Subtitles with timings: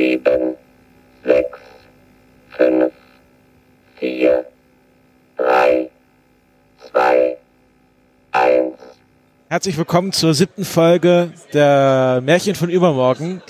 [0.00, 0.56] sieben,
[1.26, 1.58] sechs,
[2.56, 2.90] fünf,
[3.98, 4.46] vier,
[5.36, 5.90] drei,
[6.90, 7.36] zwei,
[8.32, 8.78] eins.
[9.50, 13.42] Herzlich willkommen zur siebten Folge der Märchen von übermorgen.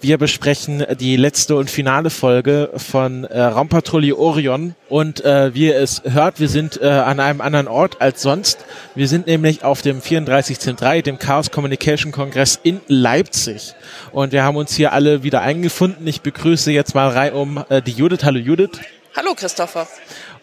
[0.00, 4.76] Wir besprechen die letzte und finale Folge von äh, Raumpatrouille Orion.
[4.88, 8.58] Und äh, wie ihr es hört, wir sind äh, an einem anderen Ort als sonst.
[8.94, 13.74] Wir sind nämlich auf dem 34.3, dem Chaos Communication Kongress in Leipzig.
[14.12, 16.06] Und wir haben uns hier alle wieder eingefunden.
[16.06, 18.22] Ich begrüße jetzt mal reihum äh, die Judith.
[18.22, 18.78] Hallo Judith.
[19.16, 19.88] Hallo Christopher.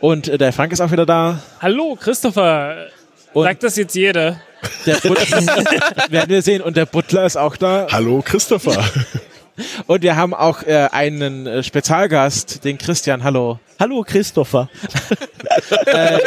[0.01, 1.39] Und äh, der Frank ist auch wieder da.
[1.61, 2.87] Hallo Christopher.
[3.31, 4.41] Und Sagt das jetzt jeder?
[4.85, 5.45] der Butler,
[6.09, 6.61] werden wir sehen.
[6.61, 7.87] Und der Butler ist auch da.
[7.89, 8.83] Hallo Christopher.
[9.87, 13.23] Und wir haben auch äh, einen äh, Spezialgast, den Christian.
[13.23, 13.59] Hallo.
[13.79, 14.69] Hallo Christopher.
[15.85, 16.19] Äh,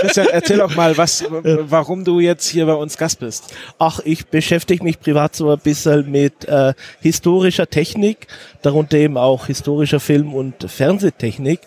[0.00, 3.54] Christian, erzähl doch mal, was, warum du jetzt hier bei uns Gast bist.
[3.78, 8.26] Ach, ich beschäftige mich privat so ein bisschen mit äh, historischer Technik,
[8.62, 11.60] darunter eben auch historischer Film- und Fernsehtechnik.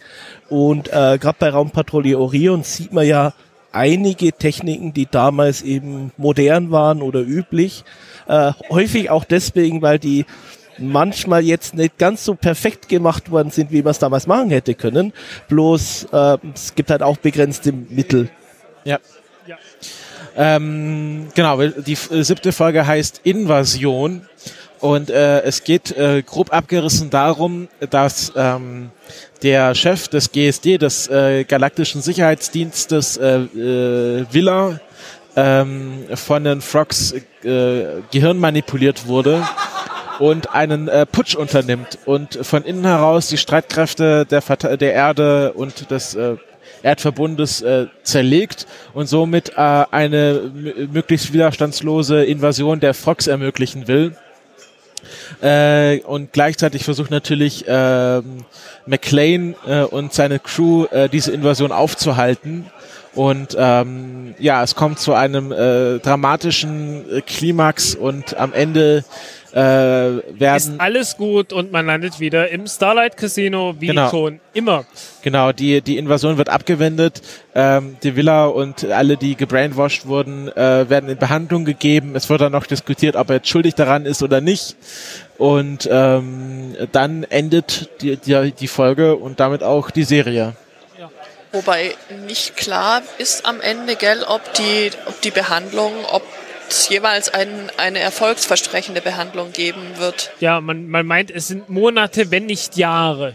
[0.50, 3.34] Und äh, gerade bei Raumpatrouille Orion sieht man ja
[3.72, 7.84] einige Techniken, die damals eben modern waren oder üblich.
[8.28, 10.26] Äh, häufig auch deswegen, weil die
[10.78, 14.76] manchmal jetzt nicht ganz so perfekt gemacht worden sind, wie man es damals machen hätte
[14.76, 15.14] können.
[15.48, 18.30] Bloß äh, es gibt halt auch begrenzte Mittel.
[18.84, 19.00] Ja.
[19.46, 19.58] Ja.
[20.36, 24.22] Ähm, genau, die äh, siebte Folge heißt Invasion.
[24.80, 28.92] Und äh, es geht äh, grob abgerissen darum, dass ähm,
[29.42, 34.80] der Chef des GSD, des äh, Galaktischen Sicherheitsdienstes, äh, äh, Villa,
[35.36, 37.22] ähm, von den Frogs äh,
[38.12, 39.44] Gehirn manipuliert wurde
[40.20, 44.42] und einen äh, Putsch unternimmt und von innen heraus die Streitkräfte der,
[44.78, 46.36] der Erde und des äh,
[46.84, 50.52] Erdverbundes äh, zerlegt und somit äh, eine
[50.92, 54.16] möglichst widerstandslose Invasion der Frogs ermöglichen will.
[55.42, 58.46] Äh, und gleichzeitig versucht natürlich ähm,
[58.86, 62.66] McLean äh, und seine Crew äh, diese Invasion aufzuhalten.
[63.18, 69.04] Und ähm, ja, es kommt zu einem äh, dramatischen äh, Klimax und am Ende
[69.56, 74.12] äh, Ist werden alles gut und man landet wieder im Starlight Casino, wie Genau.
[74.12, 74.86] schon immer.
[75.24, 77.24] Genau, die, die Invasion wird abgewendet.
[77.56, 82.16] Ähm, die Villa und alle, die gebrainwashed wurden, äh, werden in Behandlung gegeben.
[82.16, 84.76] Es wird dann noch diskutiert, ob er jetzt schuldig daran ist oder nicht.
[85.40, 90.54] Und ähm, dann endet die, die, die Folge und damit auch die Serie.
[91.58, 91.96] Wobei
[92.28, 96.22] nicht klar ist am Ende, gell, ob die, ob die Behandlung, ob
[96.70, 100.30] es jeweils ein, eine erfolgsversprechende Behandlung geben wird.
[100.40, 103.34] Ja, man, man meint, es sind Monate, wenn nicht Jahre,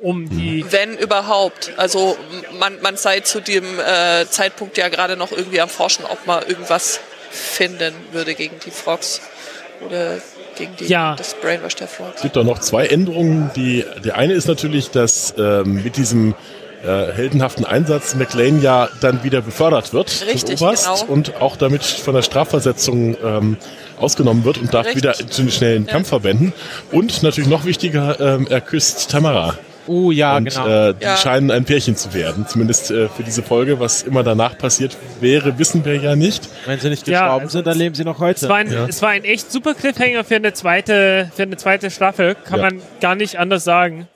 [0.00, 0.64] um die.
[0.70, 1.72] Wenn überhaupt.
[1.76, 2.16] Also
[2.60, 6.46] man, man sei zu dem äh, Zeitpunkt ja gerade noch irgendwie am Forschen, ob man
[6.46, 7.00] irgendwas
[7.32, 9.20] finden würde gegen die Frogs
[9.84, 10.18] oder
[10.56, 11.16] gegen die, Ja.
[11.16, 12.16] das Brainwash der Frogs.
[12.16, 13.50] Es gibt da noch zwei Änderungen.
[13.56, 16.34] Die, die eine ist natürlich, dass ähm, mit diesem
[16.84, 21.12] äh, heldenhaften Einsatz McLean ja dann wieder befördert wird Richtig, zum Oberst genau.
[21.12, 23.56] und auch damit von der Strafversetzung ähm,
[23.98, 25.02] ausgenommen wird und darf Richtig.
[25.02, 25.92] wieder zu den schnellen Ja.
[25.92, 26.52] Kampfverbänden.
[26.92, 29.54] Und natürlich noch wichtiger, ähm, er küsst Tamara.
[29.88, 30.66] Oh ja, und genau.
[30.66, 31.16] äh, die Ja.
[31.16, 32.44] scheinen ein Pärchen zu werden.
[32.48, 33.78] Zumindest äh, für diese Folge.
[33.78, 36.48] Was immer danach passiert wäre, wissen wir ja nicht.
[36.66, 38.44] Wenn sie nicht Ja, gestorben also sind, dann leben sie noch heute.
[38.44, 38.86] Es war, ein, Ja.
[38.88, 42.64] es war ein echt super Cliffhanger für eine zweite, für eine zweite Staffel, kann Ja.
[42.70, 44.08] man gar nicht anders sagen.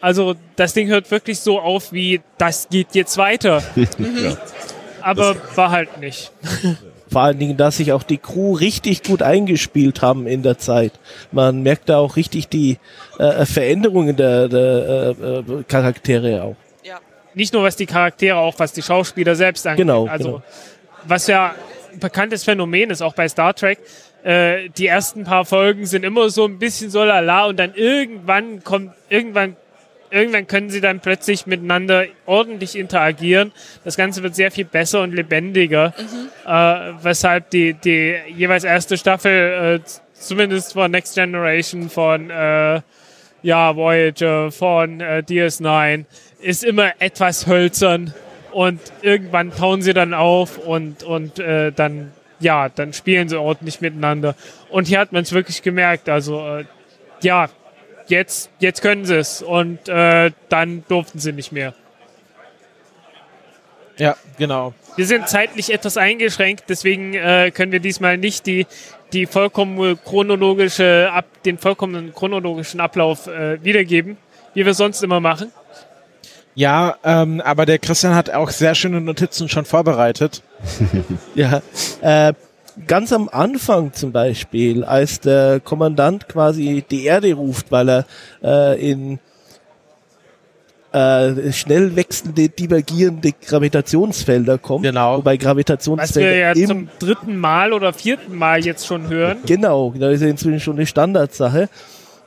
[0.00, 3.62] Also das Ding hört wirklich so auf wie, das geht jetzt weiter.
[3.76, 4.36] ja.
[5.00, 6.32] Aber war halt nicht.
[7.10, 10.92] Vor allen Dingen, dass sich auch die Crew richtig gut eingespielt haben in der Zeit.
[11.30, 12.78] Man merkt da auch richtig die
[13.18, 16.56] äh, Veränderungen der, der äh, äh, Charaktere auch.
[16.82, 16.98] Ja.
[17.34, 19.86] nicht nur was die Charaktere, auch was die Schauspieler selbst angeht.
[19.86, 20.42] Genau, Also genau.
[21.04, 21.54] was ja
[21.92, 23.78] ein bekanntes Phänomen ist, auch bei Star Trek.
[24.24, 28.64] Äh, die ersten paar Folgen sind immer so ein bisschen so lala und dann irgendwann
[28.64, 29.54] kommt, irgendwann,
[30.10, 33.52] irgendwann können sie dann plötzlich miteinander ordentlich interagieren.
[33.84, 35.94] Das Ganze wird sehr viel besser und lebendiger,
[36.46, 36.50] äh,
[37.02, 42.80] weshalb die, die jeweils erste Staffel, äh, zumindest von Next Generation, von äh,
[43.42, 46.04] ja, Voyager, von äh, DS9,
[46.40, 48.12] ist immer etwas hölzern
[48.52, 53.80] und irgendwann tauen sie dann auf und, und äh, dann, ja, dann spielen sie ordentlich
[53.80, 54.34] miteinander.
[54.70, 56.64] Und hier hat man es wirklich gemerkt, also äh,
[57.22, 57.48] ja,
[58.06, 61.74] jetzt, jetzt können sie es und äh, dann durften sie nicht mehr.
[63.98, 64.74] Ja, genau.
[64.96, 68.66] Wir sind zeitlich etwas eingeschränkt, deswegen äh, können wir diesmal nicht die,
[69.12, 74.16] die vollkommen chronologische, ab, den vollkommenen chronologischen Ablauf äh, wiedergeben,
[74.54, 75.52] wie wir sonst immer machen.
[76.54, 80.42] Ja, ähm, aber der Christian hat auch sehr schöne Notizen schon vorbereitet.
[81.34, 81.60] Ja,
[82.00, 82.32] äh,
[82.86, 88.06] ganz am Anfang zum Beispiel, als der Kommandant quasi die Erde ruft, weil er
[88.42, 89.18] äh, in
[90.92, 94.84] äh, schnell wechselnde, divergierende Gravitationsfelder kommt.
[94.84, 95.18] Genau.
[95.18, 99.38] Wobei Was wir Gravitationsfelder ja im zum dritten Mal oder vierten Mal jetzt schon hören.
[99.46, 101.68] Genau, das ist ja inzwischen schon eine Standardsache.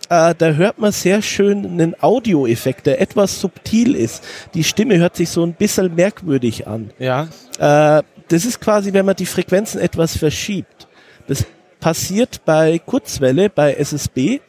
[0.10, 4.24] Äh, da hört man sehr schön einen Audioeffekt, der etwas subtil ist.
[4.54, 6.90] Die Stimme hört sich so ein bisschen merkwürdig an.
[6.98, 7.28] Ja.
[7.60, 10.88] Äh, das ist quasi, wenn man die Frequenzen etwas verschiebt.
[11.28, 11.46] Das
[11.80, 14.40] passiert bei Kurzwelle, bei SSB.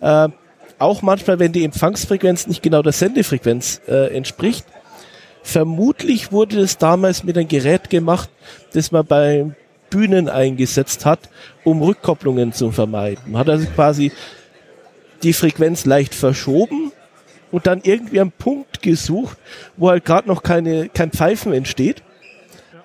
[0.00, 0.28] Äh,
[0.78, 4.66] auch manchmal, wenn die Empfangsfrequenz nicht genau der Sendefrequenz äh, entspricht.
[5.42, 8.28] Vermutlich wurde das damals mit einem Gerät gemacht,
[8.72, 9.46] das man bei
[9.90, 11.20] Bühnen eingesetzt hat,
[11.64, 13.32] um Rückkopplungen zu vermeiden.
[13.32, 14.10] Man hat also quasi
[15.22, 16.92] die Frequenz leicht verschoben
[17.52, 19.38] und dann irgendwie einen Punkt gesucht,
[19.76, 22.02] wo halt gerade noch keine, kein Pfeifen entsteht,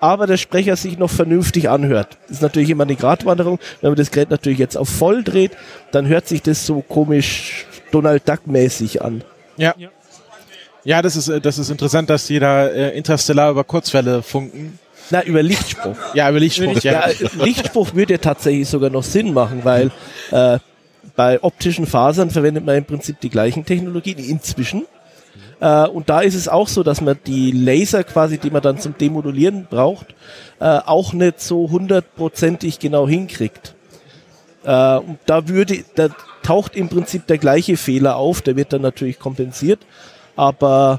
[0.02, 2.18] aber der Sprecher sich noch vernünftig anhört.
[2.26, 3.60] Das ist natürlich immer eine Gratwanderung.
[3.80, 5.52] Wenn man das Gerät natürlich jetzt auf voll dreht,
[5.92, 9.22] dann hört sich das so komisch Donald Duck mäßig an.
[9.56, 9.74] Ja.
[10.82, 11.02] Ja.
[11.02, 14.80] Das ist, äh, das ist interessant, dass die da äh, interstellar über Kurzwelle funken.
[15.10, 15.96] Na, über Lichtspruch.
[16.14, 17.08] Ja, über Lichtspruch, ja.
[17.08, 19.92] Ja, Lichtspruch würde ja tatsächlich sogar noch Sinn machen, weil
[20.32, 20.58] äh,
[21.14, 24.84] bei optischen Fasern verwendet man im Prinzip die gleichen Technologien inzwischen.
[25.62, 28.78] Äh, und da ist es auch so, dass man die Laser quasi, die man dann
[28.78, 30.08] zum Demodulieren braucht,
[30.58, 33.74] äh, auch nicht so hundertprozentig genau hinkriegt.
[34.64, 36.08] Äh, und da würde, da
[36.42, 39.78] taucht im Prinzip der gleiche Fehler auf, der wird dann natürlich kompensiert,
[40.34, 40.98] aber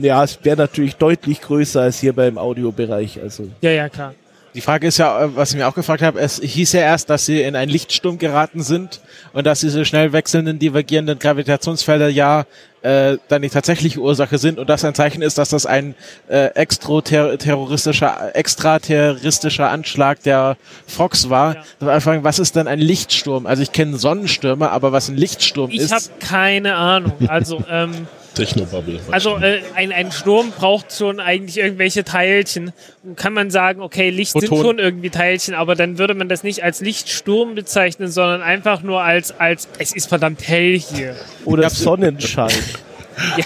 [0.00, 3.20] ja, es wäre natürlich deutlich größer als hier beim Audiobereich.
[3.22, 4.14] Also Ja, ja, klar.
[4.54, 7.10] Die Frage ist ja, äh, was ich mir auch gefragt habe, es hieß ja erst,
[7.10, 9.00] dass sie in einen Lichtsturm geraten sind
[9.32, 12.46] und dass diese schnell wechselnden, divergierenden Gravitationsfelder ja
[12.82, 15.94] äh, dann die tatsächliche Ursache sind und das ein Zeichen ist, dass das ein
[16.28, 20.56] äh, extraterroristischer, extraterroristischer Anschlag der
[20.86, 21.56] Fox war.
[21.80, 21.88] Ja.
[21.88, 23.46] Einfach, was ist denn ein Lichtsturm?
[23.46, 27.12] Also ich kenne Sonnenstürme, aber was ein Lichtsturm Ich habe ist, keine Ahnung.
[27.26, 28.06] Also, ähm,
[28.38, 29.00] Technobubble.
[29.10, 32.72] also äh, ein, ein Sturm braucht schon eigentlich irgendwelche Teilchen.
[33.04, 34.64] Und kann man sagen, okay, Licht sind Photonen.
[34.64, 39.02] schon irgendwie Teilchen, aber dann würde man das nicht als Lichtsturm bezeichnen, sondern einfach nur
[39.02, 41.14] als, als es ist verdammt hell hier.
[41.44, 42.50] oder Sonnenschein.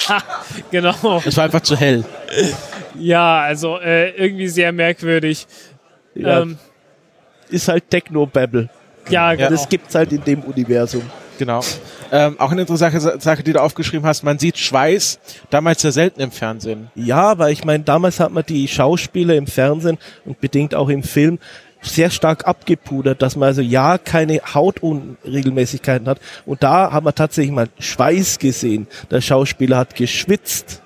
[0.06, 0.22] Ja,
[0.70, 1.22] genau.
[1.24, 2.04] es war einfach zu hell.
[2.98, 5.46] Ja, also äh, irgendwie sehr merkwürdig.
[6.14, 6.58] Ja, Ähm,
[7.48, 8.68] ist halt Techno-Babble.
[9.08, 9.48] ja, genau.
[9.48, 11.02] Das gibt's halt in dem Universum.
[11.38, 11.61] Genau.
[12.11, 15.19] Ähm, auch eine interessante Sa- Sache, die du aufgeschrieben hast, man sieht Schweiß,
[15.50, 16.90] damals sehr selten im Fernsehen.
[16.94, 21.02] Ja, weil ich meine, damals hat man die Schauspieler im Fernsehen und bedingt auch im
[21.02, 21.38] Film
[21.81, 26.20] sehr stark abgepudert, dass man also ja keine Hautunregelmäßigkeiten hat.
[26.46, 28.87] Und da haben wir tatsächlich mal Schweiß gesehen.
[29.11, 30.81] Der Schauspieler hat geschwitzt.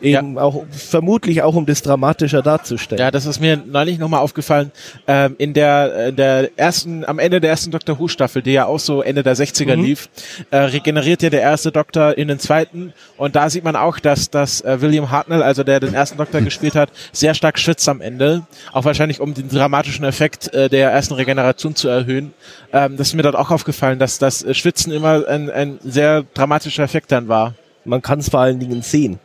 [0.00, 3.00] Eben auch, vermutlich auch um das dramatischer darzustellen.
[3.00, 4.70] Ja, das ist mir neulich nochmal aufgefallen.
[5.06, 8.66] Ähm, in der, in der ersten, am Ende der ersten Doctor Who Staffel, die ja
[8.66, 10.08] auch so Ende der 60er lief,
[10.50, 12.92] äh, regeneriert ja der erste Doktor in den zweiten.
[13.16, 16.40] Und da sieht man auch, dass, dass äh, William Hartnell, also der den ersten Doktor
[16.40, 18.46] gespielt hat, sehr stark schwitzt am Ende.
[18.72, 22.32] Auch wahrscheinlich, um den dramatischen Effekt äh, der ersten Regeneration zu erhöhen.
[22.72, 26.24] Ähm, das ist mir dort auch aufgefallen, dass das äh, Schwitzen immer ein, ein sehr
[26.34, 27.54] dramatischer Effekt dann war.
[27.84, 29.18] Man kann es vor allen Dingen sehen.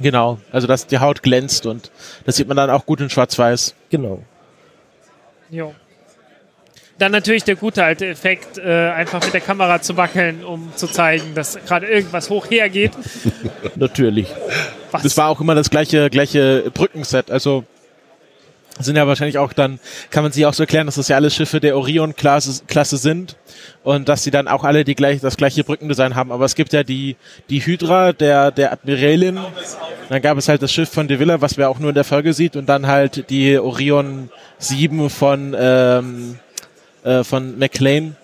[0.00, 1.90] Genau, also dass die Haut glänzt und
[2.24, 3.74] das sieht man dann auch gut in Schwarz-Weiß.
[3.90, 4.22] Genau.
[5.50, 5.74] Jo.
[6.98, 10.86] Dann natürlich der gute alte Effekt, äh, einfach mit der Kamera zu wackeln, um zu
[10.86, 12.92] zeigen, dass gerade irgendwas hoch hergeht.
[13.74, 14.28] Natürlich.
[14.92, 17.32] Was Das war auch immer das gleiche, gleiche Brückenset.
[17.32, 17.64] Also
[18.80, 19.78] sind ja wahrscheinlich auch dann,
[20.10, 23.36] kann man sich auch so erklären, dass das ja alles Schiffe der Orion-Klasse Klasse sind
[23.84, 26.32] und dass sie dann auch alle die gleich, das gleiche Brückendesign haben.
[26.32, 27.16] Aber es gibt ja die,
[27.50, 29.38] die Hydra der, der Admiralin.
[30.08, 32.04] Dann gab es halt das Schiff von De Villa, was wir auch nur in der
[32.04, 36.38] Folge sieht und dann halt die Orion 7 von, ähm,
[37.04, 38.16] äh, von McLean.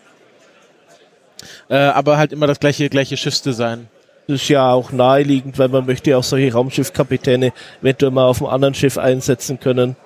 [1.69, 3.89] Äh, aber halt immer das gleiche, gleiche Schiffsdesign.
[4.27, 7.53] Das ist ja auch naheliegend, weil man möchte ja auch solche Raumschiffkapitäne
[7.83, 9.97] eventuell mal auf einem anderen Schiff einsetzen können.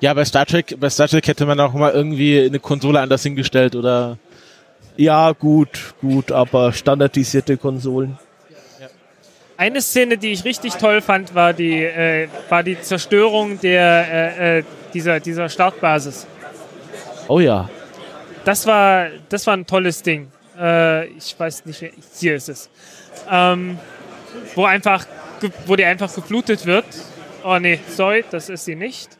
[0.00, 3.22] Ja, bei Star Trek, bei Star Trek hätte man auch mal irgendwie eine Konsole anders
[3.22, 4.18] hingestellt oder
[4.96, 8.18] Ja, gut, gut, aber standardisierte Konsolen.
[9.56, 14.58] Eine Szene, die ich richtig toll fand, war die, äh, war die Zerstörung der, äh,
[14.58, 16.26] äh, dieser, dieser Startbasis.
[17.28, 17.70] Oh ja.
[18.44, 20.32] Das war, das war ein tolles Ding.
[20.58, 21.84] Äh, ich weiß nicht,
[22.18, 22.70] hier ist es.
[23.30, 23.78] Ähm,
[24.54, 25.06] wo einfach,
[25.66, 26.86] wo die einfach geflutet wird.
[27.44, 29.10] Oh nee, sorry, das ist sie nicht.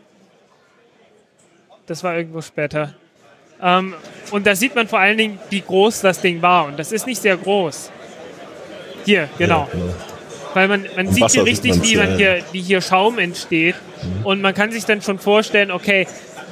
[1.92, 2.94] Das war irgendwo später.
[3.62, 3.92] Ähm,
[4.30, 6.64] und da sieht man vor allen Dingen, wie groß das Ding war.
[6.64, 7.90] Und das ist nicht sehr groß.
[9.04, 9.68] Hier, genau.
[10.54, 12.16] Weil man, man sieht Wasser hier richtig, wie, ja, man ja.
[12.16, 13.74] hier, wie hier Schaum entsteht.
[14.24, 16.06] Und man kann sich dann schon vorstellen, okay,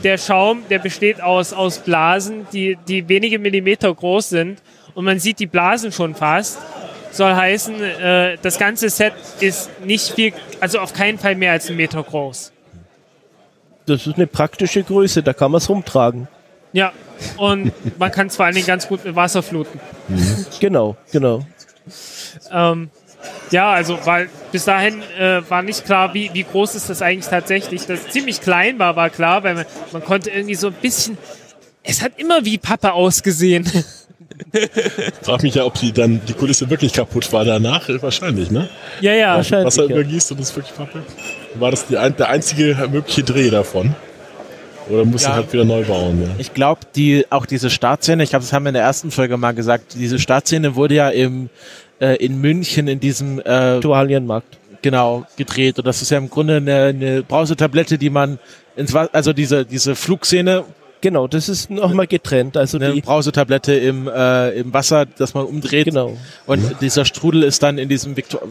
[0.04, 4.60] der Schaum, der besteht aus, aus Blasen, die, die wenige Millimeter groß sind
[4.94, 6.58] und man sieht die Blasen schon fast.
[7.12, 11.68] Soll heißen, äh, das ganze Set ist nicht viel, also auf keinen Fall mehr als
[11.68, 12.52] einen Meter groß.
[13.90, 16.28] Das ist eine praktische Größe, da kann man es rumtragen.
[16.72, 16.92] Ja,
[17.36, 19.80] und man kann es vor allen Dingen ganz gut mit Wasser fluten.
[20.60, 21.44] Genau, genau.
[22.52, 22.90] Ähm,
[23.50, 27.26] ja, also weil bis dahin äh, war nicht klar, wie, wie groß ist das eigentlich
[27.26, 27.86] tatsächlich.
[27.86, 31.18] Dass es ziemlich klein war, war klar, weil man, man konnte irgendwie so ein bisschen.
[31.82, 33.68] Es hat immer wie Pappe ausgesehen.
[35.22, 37.88] Frag mich ja, ob die dann die Kulisse wirklich kaputt war danach.
[38.00, 38.68] Wahrscheinlich, ne?
[39.00, 39.34] ja, ja.
[39.36, 39.66] Wahrscheinlich.
[39.66, 39.96] Wasser ja.
[39.96, 41.02] übergießt und es ist wirklich Pappe.
[41.54, 43.94] War das die, ein- der einzige mögliche Dreh davon?
[44.88, 45.30] Oder musst Ja.
[45.30, 46.22] du halt wieder neu bauen?
[46.22, 46.28] Ja?
[46.38, 49.36] Ich glaube, die, auch diese Startszene, ich glaube, das haben wir in der ersten Folge
[49.36, 51.48] mal gesagt, diese Startszene wurde ja im,
[52.00, 54.58] äh, in München in diesem, äh, Dualienmarkt.
[54.82, 55.78] genau, gedreht.
[55.78, 58.38] Und das ist ja im Grunde eine, eine Brausetablette, die man
[58.76, 60.64] ins Wasser, also diese, diese Flugszene,
[61.02, 62.56] Genau, das ist nochmal getrennt.
[62.56, 65.86] Also eine die, Brausetablette im, äh, im Wasser, das man umdreht.
[65.86, 66.16] genau.
[66.46, 68.42] Und dieser Strudel ist dann in diesem Viktor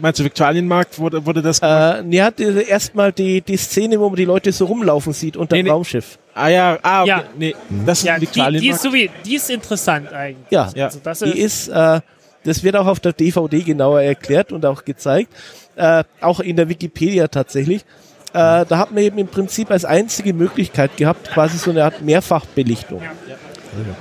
[0.00, 1.58] meinst du Viktualienmarkt wurde, wurde das?
[1.60, 5.36] Äh, nee, hat äh, erstmal die, die Szene, wo man die Leute so rumlaufen sieht
[5.36, 5.72] unter Nee, dem nee.
[5.72, 6.18] Raumschiff.
[6.34, 7.08] ah ja, ah, okay.
[7.10, 7.24] Ja.
[7.36, 7.54] nee,
[7.86, 8.82] das ist Ja, ein die, die, ist Viktualienmarkt.
[8.82, 10.50] so wie, die ist interessant eigentlich.
[10.50, 10.84] Ja, Ja.
[10.86, 12.00] Also das die ist, ist, äh,
[12.44, 15.32] das wird auch auf der DVD genauer erklärt und auch gezeigt.
[15.76, 17.84] Äh, auch in der Wikipedia tatsächlich.
[18.32, 22.02] Äh, da hat man eben im Prinzip als einzige Möglichkeit gehabt, quasi so eine Art
[22.02, 23.02] Mehrfachbelichtung.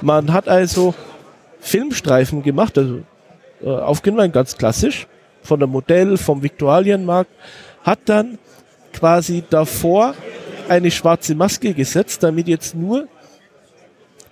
[0.02, 0.94] Man hat also
[1.62, 3.04] Filmstreifen gemacht, also
[3.64, 5.08] äh, aufgenommen, ganz klassisch,
[5.42, 7.32] von der Modell, vom Viktualienmarkt,
[7.84, 8.38] hat dann
[8.94, 10.14] quasi davor
[10.68, 13.08] eine schwarze Maske gesetzt, damit jetzt nur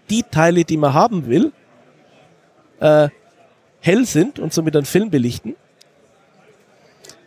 [0.10, 1.54] die Teile, die man haben will,
[2.80, 3.10] äh,
[3.80, 5.56] hell sind und somit einen Film belichten.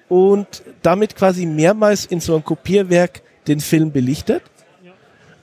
[0.08, 4.42] Und damit quasi mehrmals in so einem Kopierwerk den Film belichtet.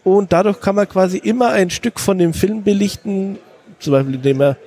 [0.04, 3.40] Und dadurch kann man quasi immer ein Stück von dem Film belichten,
[3.80, 4.58] zum Beispiel indem er,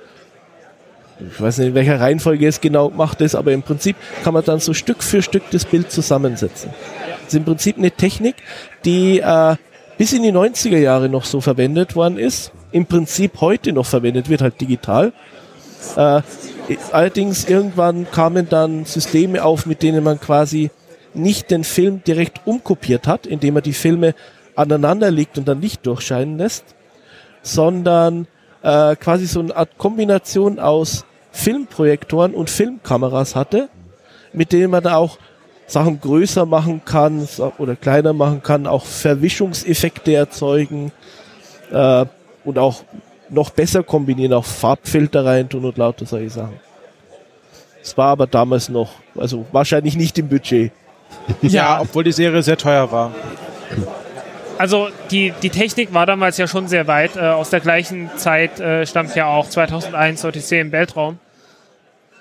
[1.19, 4.43] ich weiß nicht, in welcher Reihenfolge es genau gemacht ist, aber im Prinzip kann man
[4.43, 6.71] dann so Stück für Stück das Bild zusammensetzen.
[7.07, 8.35] Das ist im Prinzip eine Technik,
[8.83, 9.55] die äh,
[9.97, 14.29] bis in die 90er Jahre noch so verwendet worden ist, im Prinzip heute noch verwendet
[14.29, 15.13] wird, halt digital.
[15.95, 16.21] Äh,
[16.91, 20.71] allerdings irgendwann kamen dann Systeme auf, mit denen man quasi
[21.13, 24.13] nicht den Film direkt umkopiert hat, indem man die Filme
[24.55, 26.63] aneinander legt und dann Licht durchscheinen lässt,
[27.41, 28.27] sondern
[28.61, 33.69] äh, quasi so eine Art Kombination aus Filmprojektoren und Filmkameras hatte,
[34.33, 35.17] mit denen man da auch
[35.67, 40.91] Sachen größer machen kann oder kleiner machen kann, auch Verwischungseffekte erzeugen
[41.71, 42.05] äh,
[42.43, 42.83] und auch
[43.29, 46.59] noch besser kombinieren, auch Farbfilter reintun und lauter solche Sachen.
[47.81, 50.71] Es war aber damals noch, also wahrscheinlich nicht im Budget.
[51.41, 53.11] ja, obwohl die Serie sehr teuer war.
[54.57, 57.15] also die, die Technik war damals ja schon sehr weit.
[57.15, 61.17] Äh, aus der gleichen Zeit äh, stammt ja auch 2001 Odyssee im Weltraum.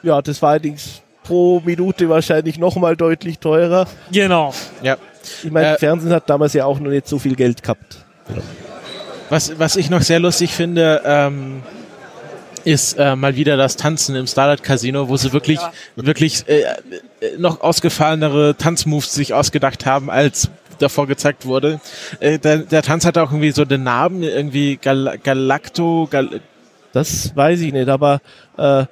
[0.03, 3.87] Ja, das war allerdings pro Minute wahrscheinlich nochmal deutlich teurer.
[4.12, 4.55] Genau.
[4.83, 4.97] Ja.
[5.45, 7.99] Ich meine, Äh, Fernsehen hat damals ja auch noch nicht so viel Geld gehabt.
[9.31, 11.63] Was, was ich noch sehr lustig finde, ähm,
[12.65, 15.59] ist äh, mal wieder das Tanzen im Starlight Casino, wo sie wirklich,
[15.97, 16.75] wirklich äh, äh,
[17.39, 21.81] noch ausgefallenere Tanzmoves sich ausgedacht haben, als davor gezeigt wurde.
[22.21, 26.41] Äh, der, der Tanz hat auch irgendwie so den Namen, irgendwie Gal Galacto, Gal
[26.93, 28.21] Das weiß ich nicht, aber
[28.57, 28.85] äh,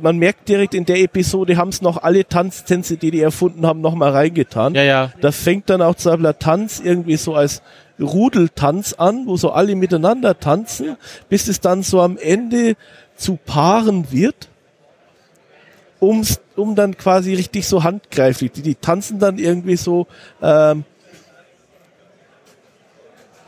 [0.00, 3.80] man merkt direkt in der Episode, haben es noch alle Tanztänze, die die erfunden haben,
[3.80, 4.74] nochmal reingetan.
[4.74, 7.62] ja, ja, Da fängt dann auch der Tanz irgendwie so als
[8.00, 10.96] Rudeltanz an, wo so alle miteinander tanzen,
[11.28, 12.76] bis es dann so am Ende
[13.16, 14.48] zu Paaren wird,
[16.00, 18.52] um's, um dann quasi richtig so handgreiflich.
[18.52, 20.06] Die, die tanzen dann irgendwie so,
[20.40, 20.84] ähm,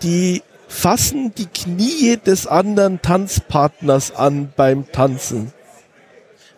[0.03, 5.53] die fassen die Knie des anderen Tanzpartners an beim Tanzen.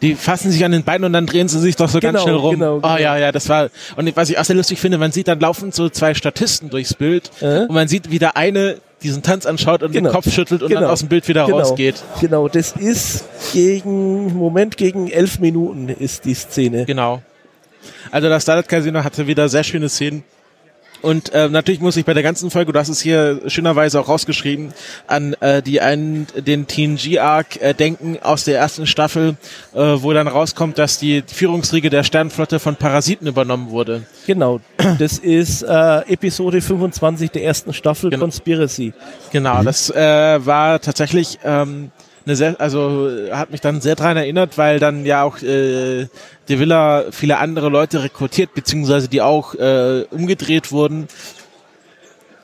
[0.07, 2.23] Die fassen sich an den Beinen und dann drehen sie sich doch so ganz Genau,
[2.23, 2.51] schnell rum.
[2.55, 2.97] genau, Oh genau.
[2.99, 3.71] ja, ja, das war.
[3.97, 6.95] Und was ich auch sehr lustig finde, man sieht dann laufen so zwei Statisten durchs
[6.95, 7.61] Bild Äh?
[7.63, 10.09] und man sieht, wie der eine diesen Tanz anschaut und Genau.
[10.09, 10.83] den Kopf schüttelt und Genau.
[10.83, 11.59] dann aus dem Bild wieder Genau.
[11.59, 11.97] rausgeht.
[12.21, 16.85] Genau, das ist gegen, Moment, gegen elf Minuten ist die Szene.
[16.87, 17.21] Genau.
[18.11, 20.23] Also das Starlight Casino hatte wieder sehr schöne Szenen.
[21.03, 24.09] Und äh, natürlich muss ich bei der ganzen Folge, du hast es hier schönerweise auch
[24.09, 24.73] rausgeschrieben,
[25.07, 29.37] an äh, die einen den TNG-Arc äh, denken aus der ersten Staffel,
[29.75, 34.03] äh, wo dann rauskommt, dass die Führungsriege der Sternenflotte von Parasiten übernommen wurde.
[34.27, 34.61] Genau,
[34.99, 38.25] das ist äh, Episode 25 der ersten Staffel Genau.
[38.25, 38.93] Conspiracy.
[39.33, 41.91] Genau, das äh, war tatsächlich ähm,
[42.27, 46.09] eine sehr, also hat mich dann sehr dran erinnert, weil dann ja auch äh,
[46.49, 51.09] De Villa viele andere Leute rekrutiert, beziehungsweise die auch äh, umgedreht wurden.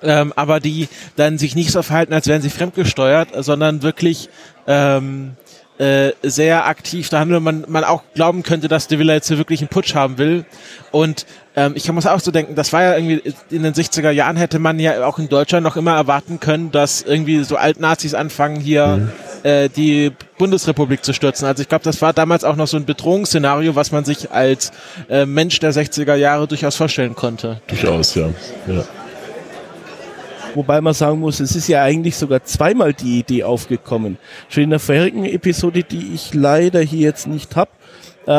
[0.03, 4.29] ähm, aber die dann sich nicht so verhalten, als wären sie fremdgesteuert, sondern wirklich
[4.67, 5.37] ähm,
[5.79, 9.39] äh, sehr aktiv da handeln, man, man auch glauben könnte, dass De Villa jetzt hier
[9.39, 10.45] wirklich einen Putsch haben will.
[10.91, 14.37] Und ähm, ich muss auch so denken, das war ja irgendwie in den 60er Jahren
[14.37, 18.61] hätte man ja auch in Deutschland noch immer erwarten können, dass irgendwie so Altnazis anfangen
[18.61, 19.13] hier mhm.
[19.43, 21.47] Äh, die Bundesrepublik zu stürzen.
[21.47, 24.73] Also ich glaube, das war damals auch noch so ein Bedrohungsszenario, was man sich als
[25.09, 27.61] äh, Mensch der 60er Jahre durchaus vorstellen konnte.
[27.67, 28.31] Durchaus, ja.
[28.67, 28.85] ja.
[30.55, 34.19] Wobei man sagen muss, es ist ja eigentlich sogar zweimal die Idee aufgekommen.
[34.49, 37.71] Schon in der vorherigen Episode, die ich leider hier jetzt nicht habe,
[38.27, 38.31] äh,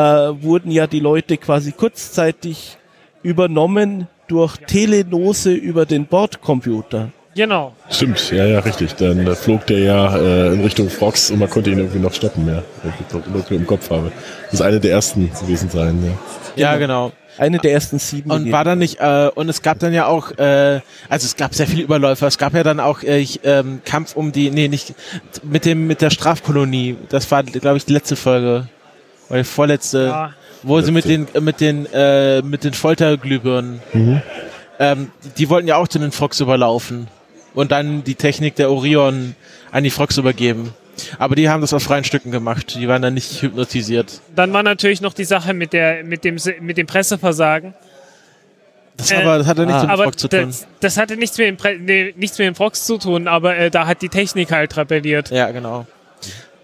[0.42, 2.78] wurden ja die Leute quasi kurzzeitig
[3.22, 7.10] übernommen durch Telenose über den Bordcomputer.
[7.34, 7.74] Genau.
[7.90, 8.94] Stimmt, ja, ja, richtig.
[8.94, 12.14] Dann äh, flog der ja äh, in Richtung Frogs und man konnte ihn irgendwie noch
[12.14, 12.62] stoppen, ja.
[12.82, 14.12] Wenn ich im Kopf habe.
[14.44, 16.12] Das ist eine der ersten gewesen sein, ja.
[16.56, 17.12] Ja, genau.
[17.36, 18.30] Eine der ersten sieben.
[18.30, 21.54] Und war dann nicht, äh, und es gab dann ja auch, äh, also es gab
[21.54, 24.94] sehr viele Überläufer, es gab ja dann auch äh, ähm, Kampf um die, nee, nicht,
[25.42, 26.96] mit dem, mit der Strafkolonie.
[27.08, 28.68] Das war, glaube ich, die letzte Folge.
[29.28, 30.04] Oder die vorletzte.
[30.06, 30.34] Ja.
[30.62, 34.22] Wo sie mit den, mit den, äh, mit den Folterglühbirnen, mhm.
[34.78, 37.08] ähm, die wollten ja auch zu den Fox überlaufen.
[37.54, 39.34] Und dann die Technik der Orion
[39.70, 40.74] an die Fox übergeben.
[41.18, 42.74] Aber die haben das auf freien Stücken gemacht.
[42.74, 44.20] Die waren dann nicht hypnotisiert.
[44.34, 47.74] Dann war natürlich noch die Sache mit, der, mit, dem, mit dem Presseversagen.
[48.96, 49.86] Das, äh, aber, das hatte nichts ah.
[49.86, 50.40] mit dem Frogs zu tun.
[50.46, 53.70] Das, das, hatte nichts mit dem, nee, nichts mit dem Frogs zu tun, aber äh,
[53.70, 55.30] da hat die Technik halt rebelliert.
[55.30, 55.86] Ja, genau.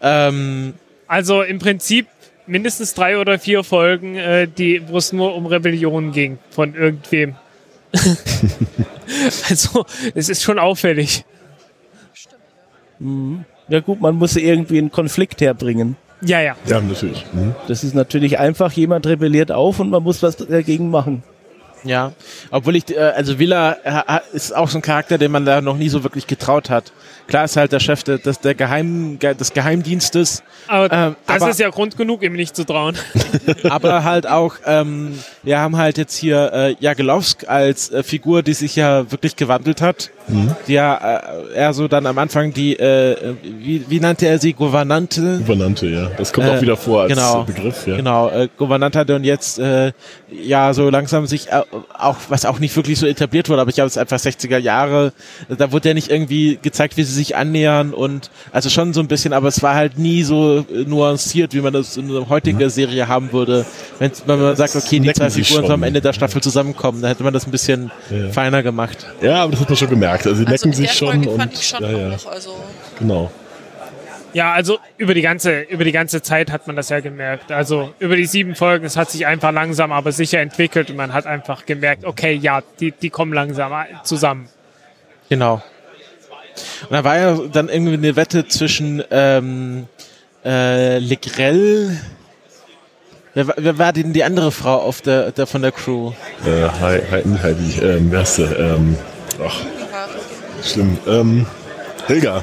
[0.01, 0.75] Ähm,
[1.09, 2.07] also im Prinzip
[2.47, 7.35] mindestens drei oder vier Folgen, äh, die, wo es nur um Rebellion ging von irgendwem.
[9.49, 11.25] also es ist schon auffällig.
[12.99, 13.45] Mhm.
[13.69, 15.97] Ja gut, man muss irgendwie einen Konflikt herbringen.
[16.23, 16.57] Ja, ja.
[16.67, 17.25] Ja, natürlich.
[17.33, 17.55] Mhm.
[17.69, 21.23] Das ist natürlich einfach, jemand rebelliert auf und man muss was dagegen machen.
[21.85, 22.13] Ja,
[22.51, 25.77] obwohl ich, äh, also Villa äh, ist auch so ein Charakter, den man da noch
[25.77, 26.93] nie so wirklich getraut hat.
[27.27, 30.43] Klar ist halt der Chef des, der Geheim, des Geheimdienstes.
[30.67, 32.97] Aber ähm, das aber, ist ja Grund genug, ihm nicht zu trauen.
[33.71, 38.55] aber halt auch, ähm, wir haben halt jetzt hier äh, Jagelowsk als äh, Figur, die
[38.55, 40.11] sich ja wirklich gewandelt hat.
[40.33, 40.55] Mhm.
[40.67, 44.53] Die ja äh, er so dann am Anfang die, äh, wie, wie nannte er sie,
[44.53, 45.39] Gouvernante?
[45.39, 46.11] Gouvernante, ja.
[46.17, 47.97] Das kommt äh, auch wieder vor als genau, Begriff, ja.
[47.97, 49.93] Genau, äh, Gouvernante hatte und jetzt äh,
[50.31, 51.63] ja so langsam sich äh,
[51.99, 54.59] auch, was auch nicht wirklich so etabliert wurde, aber ich glaube, es ist einfach 60er
[54.59, 55.13] Jahre,
[55.49, 59.09] da wurde ja nicht irgendwie gezeigt, wie sie sich annähern und also schon so ein
[59.09, 62.69] bisschen, aber es war halt nie so nuanciert, wie man das in einer heutigen mhm.
[62.69, 63.65] Serie haben würde,
[63.99, 67.09] wenn, wenn man sagt, okay, die zwei Figuren sollen am Ende der Staffel zusammenkommen, dann
[67.11, 68.31] hätte man das ein bisschen ja.
[68.31, 69.07] feiner gemacht.
[69.21, 70.20] Ja, aber das hat man schon gemerkt.
[70.27, 72.17] Also sie also necken sich schon und schon ja, ja.
[72.17, 72.57] Auch, also
[72.99, 73.31] genau.
[74.33, 77.51] Ja, also über die ganze über die ganze Zeit hat man das ja gemerkt.
[77.51, 81.13] Also über die sieben Folgen, es hat sich einfach langsam, aber sicher entwickelt und man
[81.13, 83.73] hat einfach gemerkt, okay, ja, die die kommen langsam
[84.05, 84.49] zusammen.
[85.29, 85.63] Genau.
[86.83, 89.87] Und da war ja dann irgendwie eine Wette zwischen ähm,
[90.45, 91.99] äh, Legrell.
[93.35, 96.13] Wer, wer war denn die andere Frau auf der, der von der Crew?
[96.45, 98.43] Äh, Heidi, Heidi, ähm, sie?
[98.43, 98.97] Ähm,
[99.45, 99.61] ach,
[100.63, 100.99] schlimm.
[101.07, 101.47] Ähm,
[102.07, 102.43] Helga.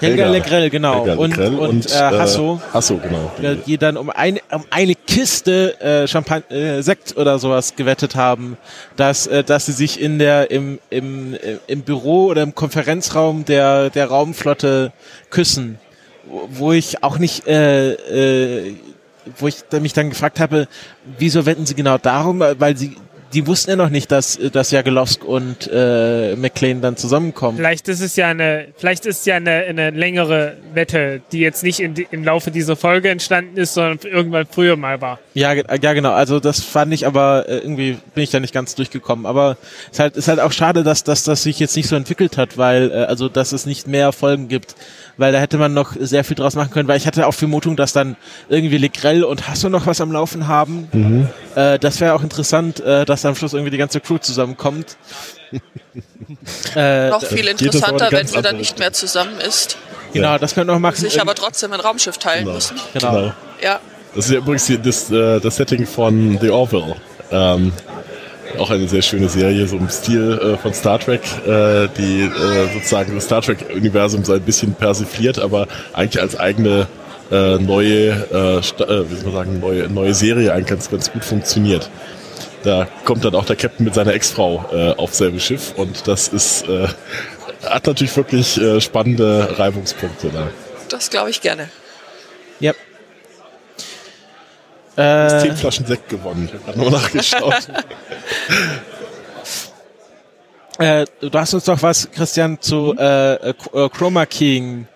[0.00, 1.06] Helga, Legrell, genau.
[1.06, 2.60] Helga und, Legrell und, und äh, Hasso.
[2.62, 3.56] Äh, Hasso, genau.
[3.66, 8.56] Die dann um, ein, um eine Kiste äh, Champagne, äh, Sekt oder sowas gewettet haben,
[8.96, 13.44] dass, äh, dass sie sich in der, im, im, äh, im Büro oder im Konferenzraum
[13.44, 14.92] der, der Raumflotte
[15.30, 15.78] küssen.
[16.50, 18.74] Wo ich auch nicht, äh, äh,
[19.38, 20.66] wo ich mich dann gefragt habe,
[21.18, 22.96] wieso wetten sie genau darum, weil sie
[23.32, 27.56] die wussten ja noch nicht, dass, dass Jagelowsk und äh, McLean dann zusammenkommen.
[27.56, 31.80] Vielleicht ist es ja eine, vielleicht ist ja eine, eine längere Wette, die jetzt nicht
[31.80, 35.18] in, im Laufe dieser Folge entstanden ist, sondern irgendwann früher mal war.
[35.34, 36.12] Ja, ja genau.
[36.12, 39.26] Also das fand ich aber äh, irgendwie bin ich da nicht ganz durchgekommen.
[39.26, 41.96] Aber es ist halt, ist halt auch schade, dass, dass das sich jetzt nicht so
[41.96, 44.74] entwickelt hat, weil äh, also dass es nicht mehr Folgen gibt
[45.16, 47.76] weil da hätte man noch sehr viel draus machen können, weil ich hatte auch Vermutung,
[47.76, 48.16] dass dann
[48.48, 50.88] irgendwie Legrell und Hasso noch was am Laufen haben.
[50.92, 51.28] Mhm.
[51.54, 54.96] Äh, das wäre auch interessant, äh, dass am Schluss irgendwie die ganze Crew zusammenkommt.
[56.76, 59.78] äh, noch viel interessanter, wenn sie dann nicht mehr zusammen ist.
[60.12, 60.96] Genau, das könnte noch machen.
[60.96, 62.54] Sich aber trotzdem ein Raumschiff teilen genau.
[62.54, 62.76] müssen.
[62.92, 63.12] Genau.
[63.12, 63.32] genau.
[63.62, 63.80] Ja.
[64.14, 66.96] Das ist ja übrigens das, äh, das Setting von The Orville.
[67.30, 67.72] Ähm,
[68.58, 72.72] auch eine sehr schöne Serie, so im Stil äh, von Star Trek, äh, die äh,
[72.72, 76.86] sozusagen das Star Trek-Universum so ein bisschen persifliert, aber eigentlich als eigene
[77.30, 81.24] äh, neue, äh, äh, wie soll man sagen, neue, neue Serie eigentlich ganz, ganz gut
[81.24, 81.90] funktioniert.
[82.66, 86.26] Da kommt dann auch der Captain mit seiner Ex-Frau äh, auf selbe Schiff und das
[86.26, 86.88] ist äh,
[87.64, 90.48] hat natürlich wirklich äh, spannende Reibungspunkte da.
[90.88, 91.70] Das glaube ich gerne.
[92.58, 92.72] Ja.
[94.96, 96.50] Äh, zehn Flaschen Sekt gewonnen.
[96.52, 97.54] Ich habe nochmal nachgeschaut.
[100.78, 103.54] Äh, du hast uns doch was, Christian, zu äh, äh,
[103.88, 104.86] Chroma King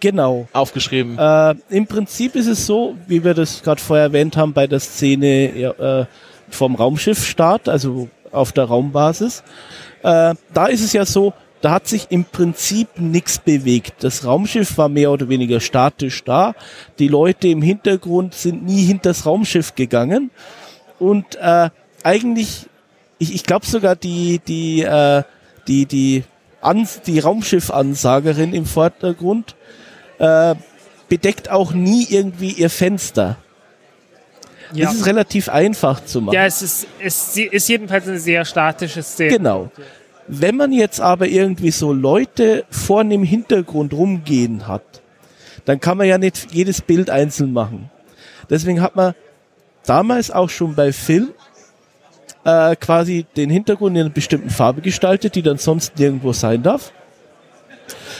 [0.00, 0.48] Genau.
[0.52, 1.16] aufgeschrieben.
[1.16, 4.80] Äh, Im Prinzip ist es so, wie wir das gerade vorher erwähnt haben, bei der
[4.80, 6.06] Szene ja, äh,
[6.54, 9.42] vom Raumschiffstart, also auf der Raumbasis.
[10.02, 14.02] Äh, da ist es ja so, da hat sich im Prinzip nichts bewegt.
[14.02, 16.54] Das Raumschiff war mehr oder weniger statisch da.
[16.98, 20.30] Die Leute im Hintergrund sind nie hinters Raumschiff gegangen.
[20.98, 21.70] Und äh,
[22.02, 22.66] eigentlich,
[23.18, 25.22] ich, ich glaube sogar die, die, äh,
[25.68, 26.24] die, die,
[26.62, 29.56] Ans die Raumschiffansagerin im Vordergrund
[30.18, 30.54] äh,
[31.08, 33.36] bedeckt auch nie irgendwie ihr Fenster.
[34.74, 34.86] Ja.
[34.86, 36.34] Das ist relativ einfach zu machen.
[36.34, 39.36] ja, es ist, es ist jedenfalls eine sehr statische Szene.
[39.36, 39.70] Genau.
[40.28, 45.02] Wenn man jetzt aber irgendwie so Leute vorne im Hintergrund rumgehen hat,
[45.64, 47.90] dann kann man ja nicht jedes Bild einzeln machen.
[48.48, 49.14] Deswegen hat man
[49.84, 51.30] damals auch schon bei Film
[52.44, 56.92] äh, quasi den Hintergrund in einer bestimmten Farbe gestaltet, die dann sonst nirgendwo sein darf.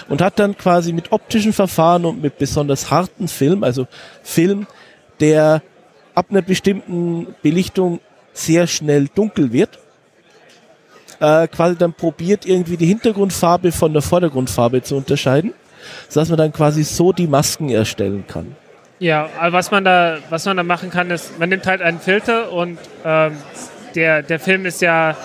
[0.09, 3.87] Und hat dann quasi mit optischen Verfahren und mit besonders harten Film, also
[4.23, 4.67] Film,
[5.21, 5.63] der
[6.15, 8.01] ab einer bestimmten Belichtung
[8.33, 9.79] sehr schnell dunkel wird,
[11.21, 15.53] äh, quasi dann probiert, irgendwie die Hintergrundfarbe von der Vordergrundfarbe zu unterscheiden,
[16.09, 18.57] sodass man dann quasi so die Masken erstellen kann.
[18.99, 21.99] Ja, aber was man da, was man da machen kann, ist, man nimmt halt einen
[21.99, 23.37] Filter und ähm,
[23.95, 25.17] der, der Film ist ja,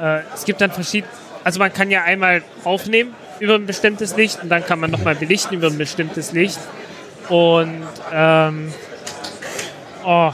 [0.00, 1.12] äh, es gibt dann verschiedene,
[1.42, 5.14] also man kann ja einmal aufnehmen über ein bestimmtes Licht und dann kann man nochmal
[5.14, 6.58] belichten über ein bestimmtes Licht.
[7.28, 8.72] Und, ähm,
[10.08, 10.32] oh,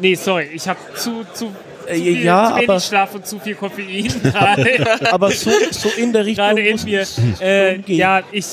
[0.00, 1.52] nee, sorry, ich habe zu, zu, zu,
[1.86, 4.08] Äh, viel, ja, zu wenig aber- Schlaf und zu viel Koffein
[5.10, 7.04] Aber so, so in der Richtung gerade in mir.
[7.40, 8.46] Äh, ja, ich,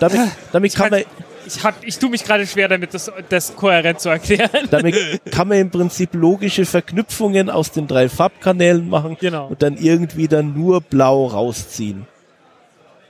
[0.00, 0.18] damit,
[0.52, 1.02] damit kann man
[1.46, 4.48] ich, hab, ich tue mich gerade schwer damit, das, das kohärent zu erklären.
[4.70, 4.96] damit
[5.30, 9.48] kann man im Prinzip logische Verknüpfungen aus den drei Farbkanälen machen Genau.
[9.48, 12.06] und dann irgendwie dann nur blau rausziehen.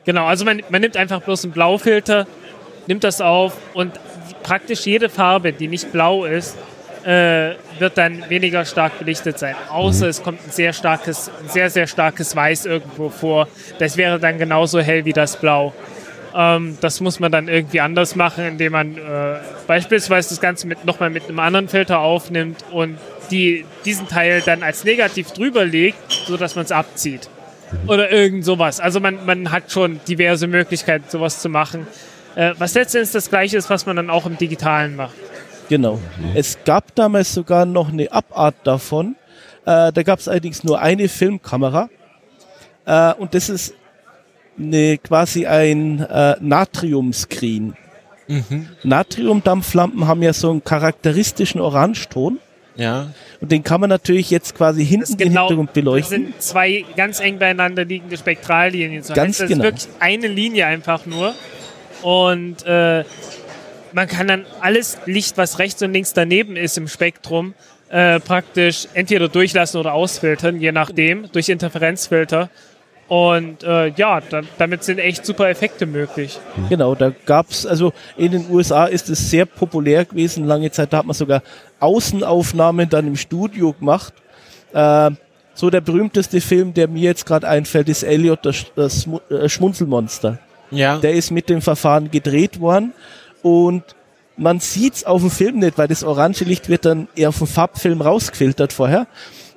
[0.05, 2.27] Genau, also man, man nimmt einfach bloß einen Blaufilter,
[2.89, 3.93] nimmt das auf und
[4.45, 6.57] praktisch jede Farbe, die nicht blau ist,
[7.05, 9.57] äh, wird dann weniger stark belichtet sein.
[9.69, 13.49] Außer es kommt ein sehr starkes, ein sehr, sehr starkes Weiß irgendwo vor.
[13.79, 15.75] Das wäre dann genauso hell wie das Blau.
[16.35, 20.85] Ähm, das muss man dann irgendwie anders machen, indem man äh, beispielsweise das Ganze mit,
[20.85, 22.99] nochmal mit einem anderen Filter aufnimmt und
[23.31, 27.29] die, diesen Teil dann als negativ drüber legt, sodass man es abzieht.
[27.87, 28.81] Oder irgend sowas.
[28.81, 31.87] Also man, man hat schon diverse Möglichkeiten, sowas zu machen.
[32.37, 35.15] Äh, was letztendlich das gleiche ist, was man dann auch im Digitalen macht.
[35.69, 35.99] Genau.
[36.35, 39.17] Es gab damals sogar noch eine Abart davon.
[39.65, 41.89] Äh, da gab es allerdings nur eine Filmkamera.
[42.87, 43.75] Äh, und das ist
[44.59, 47.77] eine, quasi ein äh, Natriumscreen.
[48.83, 52.39] Natriumdampflampen haben ja so einen charakteristischen Orangeton.
[52.77, 53.09] Ja.
[53.41, 56.25] Und den kann man natürlich jetzt quasi hinten Das genau, Hintergrund das beleuchten.
[56.25, 59.03] sind zwei ganz eng beieinander liegende Spektrallinien.
[59.03, 59.65] So Ganz heißt, das genau.
[59.65, 61.35] ist wirklich eine Linie einfach nur.
[62.05, 63.03] Und äh,
[63.95, 67.55] man kann dann alles Licht, was rechts und links daneben ist im Spektrum,
[67.89, 72.51] äh, praktisch entweder durchlassen oder ausfiltern, je nachdem, durch Interferenzfilter.
[73.09, 76.39] Und äh, ja, da, damit sind echt super Effekte möglich.
[76.69, 80.99] Genau, da gab's also in den USA ist es sehr populär gewesen, lange Zeit, da
[80.99, 81.43] hat man sogar
[81.81, 84.13] Außenaufnahmen dann im Studio gemacht.
[84.75, 85.11] Äh,
[85.55, 90.39] so der berühmteste Film, der mir jetzt gerade einfällt, ist Elliot, das, das äh, Schmunzelmonster.
[90.71, 90.99] Ja.
[90.99, 92.93] Der ist mit dem Verfahren gedreht worden
[93.43, 93.83] und
[94.37, 97.47] man sieht's auf dem Film nicht, weil das orange Licht wird dann eher auf dem
[97.47, 99.07] Farbfilm rausgefiltert vorher.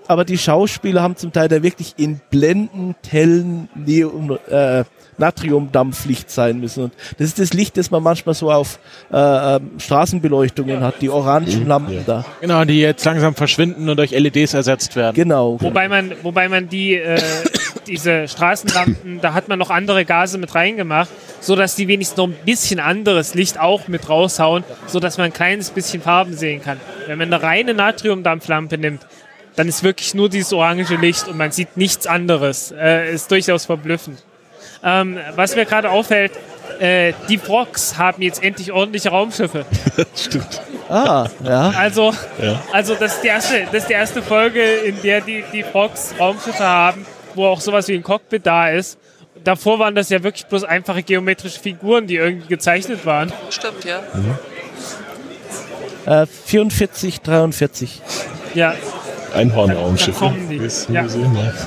[0.08, 4.86] Aber die Schauspieler haben zum Teil da wirklich in blendend hellen Neon, äh,
[5.18, 6.86] Natriumdampflicht sein müssen.
[6.86, 8.80] Und das ist das Licht, das man manchmal so auf
[9.12, 12.24] äh, ähm, Straßenbeleuchtungen hat, die orangen Lampen da.
[12.40, 15.16] Genau, die jetzt langsam verschwinden und durch LEDs ersetzt werden.
[15.16, 15.58] Genau.
[15.60, 17.20] Wobei man, wobei man die, äh,
[17.88, 22.28] diese Straßenlampen, da hat man noch andere Gase mit reingemacht, so dass die wenigstens noch
[22.28, 26.62] ein bisschen anderes Licht auch mit raushauen, so dass man ein kleines bisschen Farben sehen
[26.62, 26.80] kann.
[27.08, 29.02] Wenn man eine reine Natriumdampflampe nimmt,
[29.56, 32.72] dann ist wirklich nur dieses orange Licht und man sieht nichts anderes.
[32.72, 34.24] Äh, ist durchaus verblüffend.
[34.84, 36.32] Ähm, was mir gerade auffällt,
[36.80, 39.66] äh, die Frogs haben jetzt endlich ordentliche Raumschiffe.
[40.16, 40.62] Stimmt.
[40.90, 41.70] Ah, ja.
[41.72, 42.62] Also, Ja.
[42.72, 46.14] also das, ist die erste, das ist die erste Folge, in der die, die Fox
[46.20, 47.06] Raumschiffe haben,
[47.38, 48.98] wo auch sowas wie ein Cockpit da ist.
[49.44, 53.32] Davor waren das ja wirklich bloß einfache geometrische Figuren, die irgendwie gezeichnet waren.
[53.50, 54.02] Stimmt, ja.
[56.24, 58.02] Äh, 44, 43.
[58.56, 58.74] Ja,
[59.34, 60.34] Einhornraumschiffe.
[60.92, 61.06] Ja.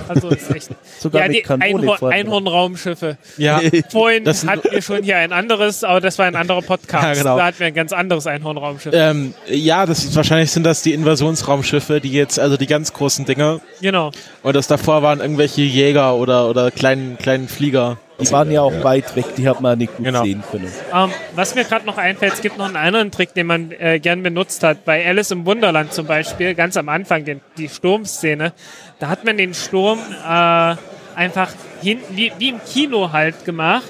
[0.09, 0.70] Also ist echt.
[0.99, 2.14] Sogar ja, die vorne.
[2.14, 3.16] Einhornraumschiffe.
[3.37, 6.90] Ja, Vorhin Das hatten wir schon hier ein anderes, aber das war ein anderer Podcast.
[7.11, 7.37] Ja, genau.
[7.38, 8.92] Da hatten wir ein ganz anderes Einhornraumschiff.
[8.94, 13.25] ähm, ja, das ist wahrscheinlich sind das die Invasionsraumschiffe, die jetzt, also die ganz großen
[13.25, 13.61] Dinger.
[13.81, 14.11] Genau.
[14.42, 17.99] Und das davor waren irgendwelche Jäger oder, oder kleinen, kleinen Flieger.
[18.20, 20.24] Die waren ja auch weit weg, die hat man nicht gut Genau.
[20.24, 20.70] sehen können.
[20.94, 23.98] Ähm, was mir gerade noch einfällt, es gibt noch einen anderen Trick, den man äh,
[23.98, 24.85] gern benutzt hat.
[24.85, 28.52] Bei Alice im Wunderland zum Beispiel, ganz am Anfang, den, die Sturmszene,
[28.98, 30.74] da hat man den Sturm äh,
[31.14, 31.50] einfach
[31.83, 33.85] hinten, wie, wie im Kino halt gemacht,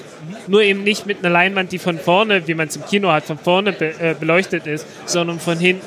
[0.47, 3.25] nur eben nicht mit einer Leinwand, die von vorne, wie man es im Kino hat,
[3.25, 5.85] von vorne be, äh, beleuchtet ist, sondern von hinten.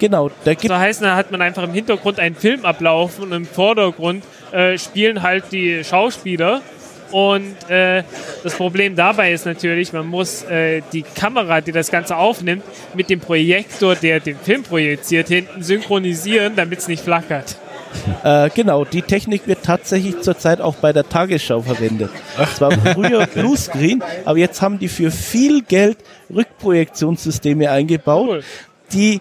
[0.00, 3.32] Genau, da gibt So heißt, da hat man einfach im Hintergrund einen Film ablaufen und
[3.32, 6.62] im Vordergrund äh, spielen halt die Schauspieler.
[7.10, 8.04] Und äh,
[8.42, 12.62] das Problem dabei ist natürlich, man muss äh, die Kamera, die das Ganze aufnimmt,
[12.94, 17.56] mit dem Projektor, der den Film projiziert, hinten synchronisieren, damit es nicht flackert.
[18.22, 22.10] Äh, genau, die Technik wird tatsächlich zurzeit auch bei der Tagesschau verwendet.
[22.40, 25.98] Es war früher Bluescreen, aber jetzt haben die für viel Geld
[26.32, 28.44] Rückprojektionssysteme eingebaut, Cool.
[28.92, 29.20] die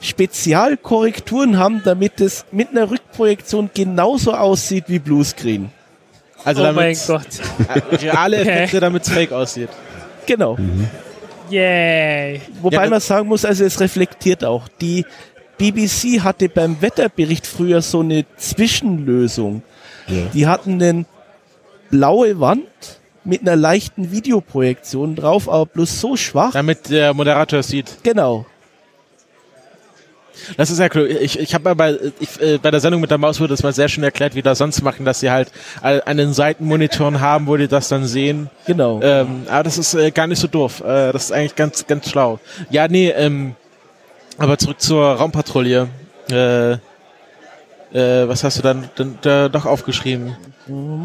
[0.00, 5.70] Spezialkorrekturen haben, damit es mit einer Rückprojektion genauso aussieht wie Bluescreen.
[6.44, 8.02] Also oh mein damit Gott.
[8.02, 9.70] reale Effekte, damit es fake aussieht.
[10.26, 10.56] Genau.
[11.50, 12.40] Yay.
[12.60, 14.68] Wobei Ja, man sagen muss, also es reflektiert auch.
[14.80, 15.04] Die
[15.58, 19.62] BBC hatte beim Wetterbericht früher so eine Zwischenlösung.
[20.08, 20.26] Ja.
[20.32, 21.04] Die hatten eine
[21.90, 22.64] blaue Wand
[23.24, 26.52] mit einer leichten Videoprojektion drauf, aber bloß so schwach.
[26.52, 27.98] Damit der Moderator es sieht.
[28.02, 28.46] Genau.
[30.56, 31.08] Das ist ja cool.
[31.20, 33.62] Ich, ich habe mal bei, ich, äh, bei der Sendung mit der Maus wurde das
[33.62, 35.50] mal sehr schön erklärt, wie das sonst machen, dass sie halt
[35.82, 38.50] einen Seitenmonitoren haben, wo die das dann sehen.
[38.66, 39.00] Genau.
[39.02, 40.80] Ähm, aber das ist äh, gar nicht so doof.
[40.80, 42.38] Äh, das ist eigentlich ganz, ganz schlau.
[42.70, 43.54] Ja, nee, ähm,
[44.38, 45.88] aber zurück zur Raumpatrouille.
[46.30, 50.36] Äh, äh, was hast du dann, dann da doch aufgeschrieben?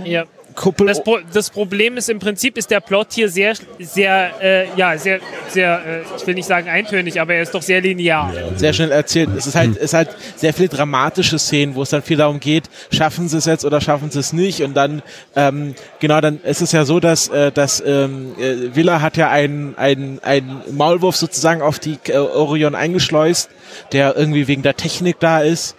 [0.05, 0.25] Ja.
[0.59, 0.87] Kuppel.
[0.87, 4.97] Das, Pro das Problem ist im Prinzip ist der Plot hier sehr, sehr, äh, ja,
[4.97, 8.33] sehr, sehr, äh, ich will nicht sagen eintönig, aber er ist doch sehr linear.
[8.57, 9.29] sehr schnell erzählt.
[9.37, 12.41] Es ist halt, es ist halt sehr viele dramatische Szenen, wo es dann viel darum
[12.41, 14.61] geht, schaffen sie es jetzt oder schaffen sie es nicht.
[14.61, 15.01] Und dann,
[15.37, 19.29] ähm, genau, dann ist es ja so, dass, äh, dass ähm, äh, Villa hat ja
[19.29, 23.49] einen, einen, einen Maulwurf sozusagen auf die äh, Orion eingeschleust,
[23.93, 25.77] der irgendwie wegen der Technik da ist.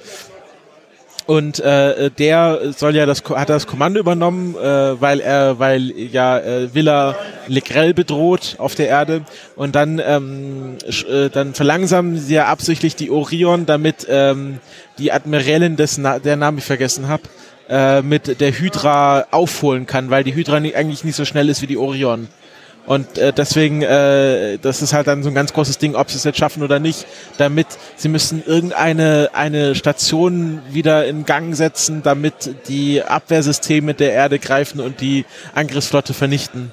[1.30, 6.40] Und äh, der soll ja das hat das Kommando übernommen, äh, weil er, weil ja
[6.40, 7.14] äh, Villa
[7.46, 9.22] Legrel bedroht auf der Erde
[9.54, 14.58] und dann ähm, äh, dann verlangsamen sie ja absichtlich die Orion, damit ähm,
[14.98, 17.22] die Admiralin des Na der Namen ich vergessen habe,
[17.68, 21.62] äh, mit der Hydra aufholen kann, weil die Hydra nie, eigentlich nicht so schnell ist
[21.62, 22.26] wie die Orion.
[22.86, 26.16] Und äh, deswegen, äh, das ist halt dann so ein ganz großes Ding, ob sie
[26.16, 27.06] es jetzt schaffen oder nicht,
[27.38, 34.38] damit sie müssen irgendeine eine Station wieder in Gang setzen, damit die Abwehrsysteme der Erde
[34.38, 36.72] greifen und die Angriffsflotte vernichten.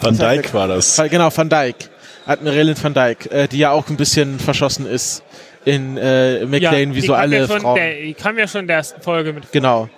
[0.00, 1.00] Van Dyke war das.
[1.08, 1.88] Genau, Van Dyke.
[2.26, 5.22] Admiralin Van Dyke, äh, die ja auch ein bisschen verschossen ist
[5.64, 7.76] in äh, McLean, wie die so alle ja schon Frauen.
[7.76, 9.52] Der, die kam ja schon in der ersten Folge mit.
[9.52, 9.88] Genau.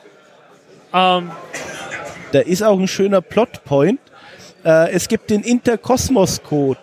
[0.92, 1.30] Ähm,
[2.32, 4.00] Da ist auch ein schöner Plotpoint.
[4.64, 6.80] Äh, es gibt den Interkosmos-Code.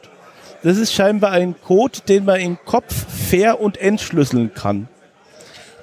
[0.63, 2.93] Das ist scheinbar ein Code, den man im Kopf
[3.29, 4.87] fair und entschlüsseln kann.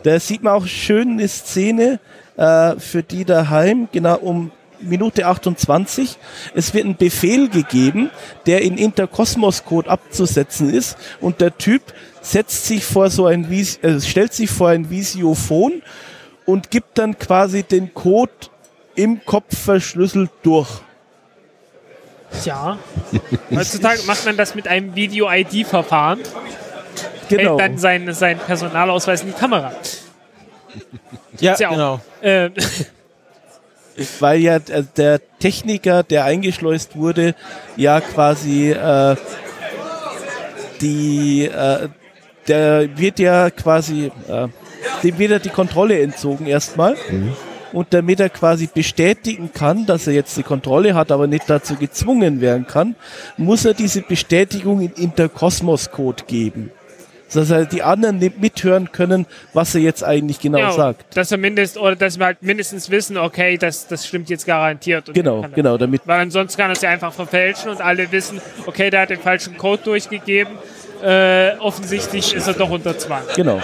[0.04, 1.98] Da sieht man auch schön eine Szene
[2.36, 6.16] äh, für die daheim, genau um Minute 28.
[6.54, 8.10] Es wird ein Befehl gegeben,
[8.46, 11.82] der in Interkosmos-Code abzusetzen ist und der Typ
[12.20, 15.82] setzt sich vor so ein Vis äh, stellt sich vor ein Visiophon
[16.46, 18.32] und gibt dann quasi den Code
[18.94, 20.68] im Kopf verschlüsselt durch.
[22.44, 22.78] Ja.
[23.54, 26.20] Heutzutage macht man das mit einem Video-ID-Verfahren.
[27.28, 27.50] Genau.
[27.50, 29.72] Hält dann seinen, seinen Personalausweis in die Kamera.
[31.40, 32.00] Ja, ja genau.
[32.20, 32.50] Äh,
[34.20, 37.34] Weil ja äh, der Techniker, der eingeschleust wurde,
[37.76, 39.16] ja quasi äh,
[40.80, 41.88] die äh,
[42.46, 44.48] der wird ja quasi äh,
[45.02, 46.96] dem wird ja die Kontrolle entzogen erstmal.
[47.72, 51.76] Und damit er quasi bestätigen kann, dass er jetzt die Kontrolle hat, aber nicht dazu
[51.76, 52.94] gezwungen werden kann,
[53.36, 56.70] muss er diese Bestätigung in Interkosmos-Code geben.
[57.34, 61.14] Dass er die anderen mithören können, was er jetzt eigentlich genau ja, sagt.
[61.14, 65.12] Dass wir mindest, oder dass wir halt mindestens wissen, okay, das, das stimmt jetzt garantiert.
[65.12, 68.10] Genau, kann er- genau, damit Weil ansonsten kann er es ja einfach verfälschen und alle
[68.12, 70.54] wissen, okay, der hat den falschen Code durchgegeben.
[71.04, 73.22] Äh, offensichtlich ist er doch unter Zwang.
[73.36, 73.60] genau.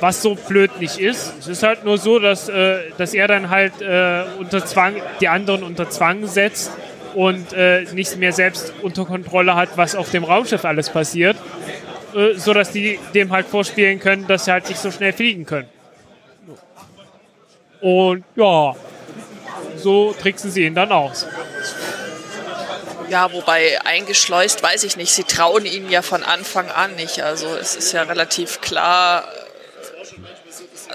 [0.00, 1.34] Was so blöd nicht ist.
[1.40, 5.28] Es ist halt nur so, dass, äh, dass er dann halt äh, unter Zwang, die
[5.28, 6.70] anderen unter Zwang setzt
[7.14, 11.36] und äh, nicht mehr selbst unter Kontrolle hat, was auf dem Raumschiff alles passiert.
[12.14, 15.44] äh, so dass die dem halt vorspielen können, dass sie halt nicht so schnell fliegen
[15.46, 15.68] können.
[17.80, 18.74] Und ja,
[19.76, 21.26] so tricksen sie ihn dann aus.
[23.08, 25.12] Ja, wobei eingeschleust, weiß ich nicht.
[25.12, 27.22] Sie trauen ihn ja von Anfang an nicht.
[27.22, 29.24] Also es ist ja relativ klar,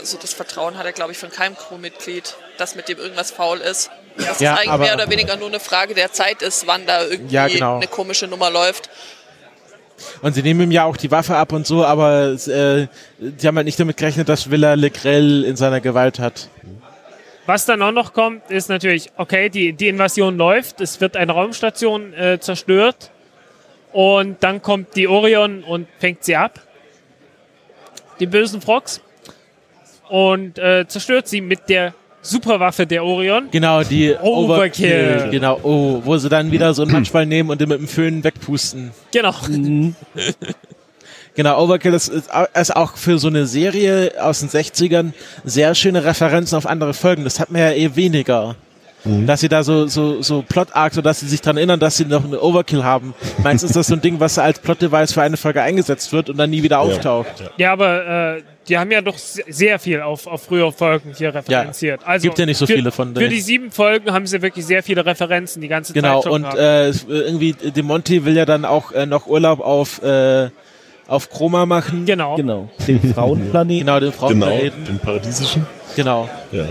[0.04, 3.60] also das Vertrauen hat er, glaube ich, von keinem Crewmitglied, dass mit dem irgendwas faul
[3.60, 3.90] ist.
[4.18, 6.86] Dass Ja, es eigentlich aber- mehr oder weniger nur eine Frage der Zeit ist, wann
[6.86, 7.78] da irgendwie Ja, genau.
[7.78, 8.90] eine komische Nummer läuft.
[10.22, 12.88] Und sie nehmen ihm ja auch die Waffe ab und so, aber äh, sie
[13.48, 16.50] haben halt nicht damit gerechnet, dass Villa Legrel in seiner Gewalt hat.
[17.46, 21.32] Was dann auch noch kommt, ist natürlich, okay, die, die Invasion läuft, es wird eine
[21.32, 23.12] Raumstation äh, zerstört
[23.94, 26.60] und dann kommt die Orion und fängt sie ab.
[28.20, 29.02] Die bösen Frogs.
[30.14, 33.48] Und äh, zerstört sie mit der Superwaffe der Orion.
[33.50, 35.30] Genau, die Overkill.
[35.32, 38.24] Genau, oh, wo sie dann wieder so einen Matschball nehmen und den mit dem Föhn
[38.24, 38.92] wegpusten.
[39.12, 39.34] Genau.
[41.36, 46.56] Genau, Overkill ist, ist auch für so eine Serie aus den 60ern sehr schöne Referenzen
[46.56, 47.24] auf andere Folgen.
[47.24, 48.56] Das hat man ja eh weniger.
[49.06, 52.06] Dass sie da so, so, so Plot-Arcs, oder dass sie sich daran erinnern, dass sie
[52.06, 53.14] noch eine Overkill haben.
[53.44, 56.38] Meistens ist das so ein Ding, was als Plot-Device für eine Folge eingesetzt wird und
[56.38, 57.28] dann nie wieder auftaucht.
[57.58, 61.36] Ja, aber äh, die haben ja doch se- sehr viel auf, auf frühere Folgen hier
[61.36, 62.00] referenziert.
[62.06, 63.32] also gibt ja nicht so für, viele von Für denen.
[63.32, 66.56] die sieben Folgen haben sie wirklich sehr viele Referenzen die ganze Genau, Zeit schon und
[66.58, 70.50] äh, es- irgendwie Demonti will ja dann auch äh, noch Urlaub auf, äh,
[71.10, 72.06] auf Chroma machen.
[72.06, 72.38] genau.
[72.38, 72.70] Genau.
[72.88, 73.80] Den Frauenplanet.
[73.80, 74.86] Genau, den Genau, Frauenplaneten.
[74.86, 75.66] den paradiesischen.
[75.98, 76.30] Genau.
[76.54, 76.68] Ja.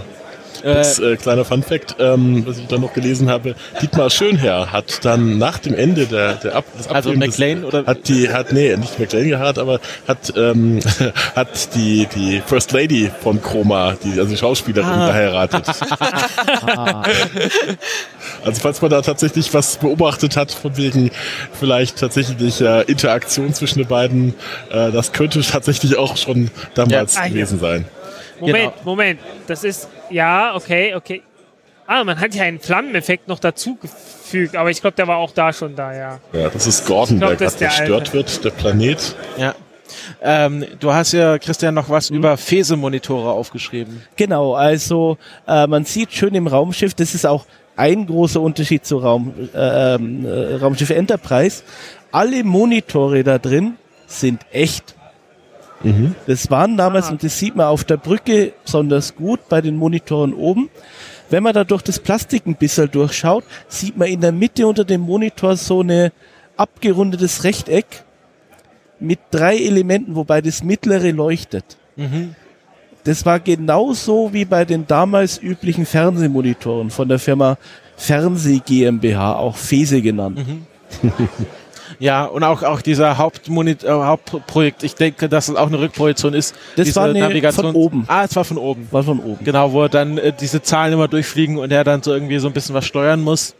[0.62, 5.04] Das äh, kleiner Fun Fact, ähm, was ich dann noch gelesen habe, Dietmar Schönherr hat
[5.04, 8.52] dann nach dem Ende der, der Ab des Also Abfilms- McLean oder- hat die hat
[8.52, 10.80] nee nicht McLean gehabt, aber hat ähm,
[11.36, 15.06] hat die die First Lady von Chroma, die also die Schauspielerin Ah.
[15.08, 15.64] geheiratet.
[18.44, 21.10] Also falls man da tatsächlich was beobachtet hat, von wegen
[21.58, 24.34] vielleicht tatsächlich äh, Interaktion zwischen den beiden,
[24.70, 27.16] äh, das könnte tatsächlich auch schon damals.
[27.16, 27.28] Ah, ja.
[27.28, 27.84] gewesen sein.
[28.42, 28.84] Moment, genau.
[28.84, 29.20] Moment.
[29.46, 31.22] Das ist, ja, okay, okay.
[31.86, 35.52] Ah, man hat ja einen Flammeneffekt noch dazugefügt, aber ich glaube, der war auch da
[35.52, 36.20] schon da, ja.
[36.32, 39.16] Ja, das ist Gordon, glaub, der das gerade zerstört wird, der Planet.
[39.36, 39.54] Ja.
[40.22, 44.02] Ähm, du hast ja, Christian, noch was über Phase-Monitore aufgeschrieben.
[44.16, 48.98] Genau, also äh, man sieht schön im Raumschiff, das ist auch ein großer Unterschied zu
[48.98, 51.62] Raum, äh, ähm, äh, Raumschiff Enterprise.
[52.10, 53.76] Alle Monitore da drin
[54.06, 54.94] sind echt.
[56.26, 57.12] Das waren damals, Ah.
[57.12, 60.70] und das sieht man auf der Brücke besonders gut bei den Monitoren oben.
[61.30, 64.84] Wenn man da durch das Plastik ein bisschen durchschaut, sieht man in der Mitte unter
[64.84, 66.12] dem Monitor so eine
[66.56, 67.86] abgerundetes Rechteck
[69.00, 71.64] mit drei Elementen, wobei das mittlere leuchtet.
[73.04, 77.56] Das war genauso wie bei den damals üblichen Fernsehmonitoren von der Firma
[77.96, 80.38] Fernseh GmbH, auch FESE genannt.
[82.02, 86.34] Ja, und auch, auch dieser Hauptmonit äh, Hauptprojekt, ich denke, dass es auch eine Rückprojektion
[86.34, 86.52] ist.
[86.74, 88.06] Das diese war eine von oben.
[88.08, 88.88] Ah, es war von oben.
[88.90, 89.44] War von oben.
[89.44, 92.54] Genau, wo dann äh, diese Zahlen immer durchfliegen und er dann so irgendwie so ein
[92.54, 93.54] bisschen was steuern muss.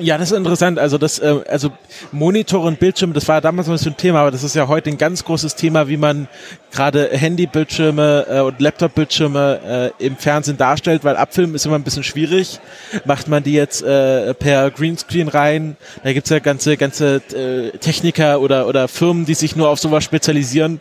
[0.00, 0.78] Ja, das ist interessant.
[0.78, 1.70] Also das, äh, also
[2.10, 4.66] Monitor und Bildschirm, das war damals noch nicht so ein Thema, aber das ist ja
[4.66, 6.26] heute ein ganz großes Thema, wie man
[6.72, 12.04] gerade Handybildschirme äh, und Laptop-Bildschirme äh, im Fernsehen darstellt, weil abfilmen ist immer ein bisschen
[12.04, 12.60] schwierig.
[13.04, 15.76] Macht man die jetzt äh, per Greenscreen rein?
[16.02, 20.04] Da gibt's ja ganze, ganze äh, Techniker oder, oder Firmen, die sich nur auf sowas
[20.04, 20.80] spezialisieren.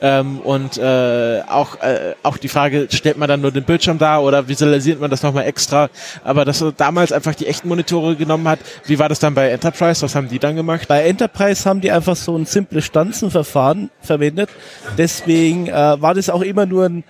[0.00, 4.20] Ähm, und äh, auch, äh, auch die Frage, stellt man dann nur den Bildschirm da
[4.20, 5.90] oder visualisiert man das nochmal extra?
[6.22, 9.50] Aber dass er damals einfach die echten Monitore genommen hat, wie war das dann bei
[9.50, 10.02] Enterprise?
[10.02, 10.86] Was haben die dann gemacht?
[10.86, 14.50] Bei Enterprise haben die einfach so ein simples Stanzenverfahren verwendet.
[14.96, 17.04] Deswegen äh, war das auch immer nur ein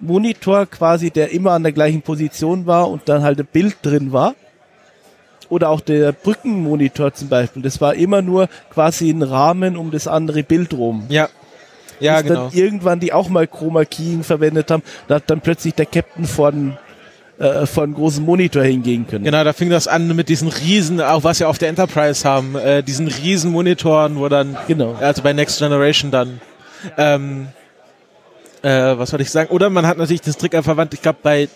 [0.00, 4.12] Monitor quasi, der immer an der gleichen Position war und dann halt ein Bild drin
[4.12, 4.34] war.
[5.48, 7.62] Oder auch der Brückenmonitor zum Beispiel.
[7.62, 11.04] Das war immer nur quasi ein Rahmen um das andere Bild rum.
[11.08, 11.28] Ja.
[12.00, 12.48] Ja, bis genau.
[12.48, 16.24] dann irgendwann die auch mal Chroma Keying verwendet haben, da hat dann plötzlich der Captain
[16.26, 16.76] von
[17.38, 19.24] äh, von großen Monitor hingehen können.
[19.24, 22.54] Genau, da fing das an mit diesen riesen, auch was wir auf der Enterprise haben,
[22.54, 24.94] äh, diesen riesen Monitoren, wo dann, Genau.
[25.00, 26.40] also bei Next Generation dann,
[26.96, 27.48] ähm,
[28.64, 29.50] äh, was soll ich sagen?
[29.50, 31.48] Oder man hat natürlich das Trick verwandt, ich glaube bei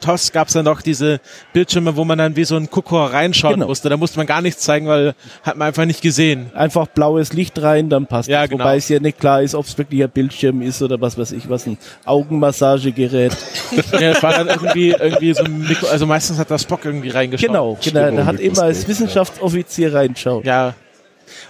[0.00, 1.18] TOS gab es dann noch diese
[1.52, 3.66] Bildschirme, wo man dann wie so ein Kuckuck reinschauen Genau.
[3.66, 3.88] musste.
[3.88, 6.52] Da musste man gar nichts zeigen, weil hat man einfach nicht gesehen.
[6.54, 8.50] Einfach blaues Licht rein, dann passt Ja, es.
[8.50, 8.62] genau.
[8.62, 11.32] Wobei es ja nicht klar ist, ob es wirklich ein Bildschirm ist oder was weiß
[11.32, 13.36] ich, was ein Augenmassagegerät.
[13.92, 17.10] ja, das war dann irgendwie, irgendwie so ein Mikro, also meistens hat das Spock irgendwie
[17.10, 17.48] reingeschaut.
[17.48, 18.10] genau, genau.
[18.16, 20.44] Da hat immer als Wissenschaftsoffizier reinschaut.
[20.44, 20.74] Ja,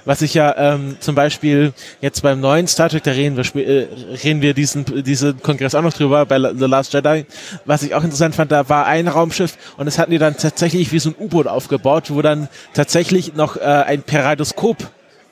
[0.08, 3.88] was ich ja ähm, zum Beispiel jetzt beim neuen Star Trek, da reden wir, äh,
[4.24, 7.26] reden wir diesen, diesen Kongress auch noch drüber, bei The Last Jedi.
[7.66, 10.92] Was ich auch interessant fand, da war ein Raumschiff und das hatten die dann tatsächlich
[10.92, 14.78] wie so ein U-Boot aufgebaut, wo dann tatsächlich noch äh, ein Peridoskop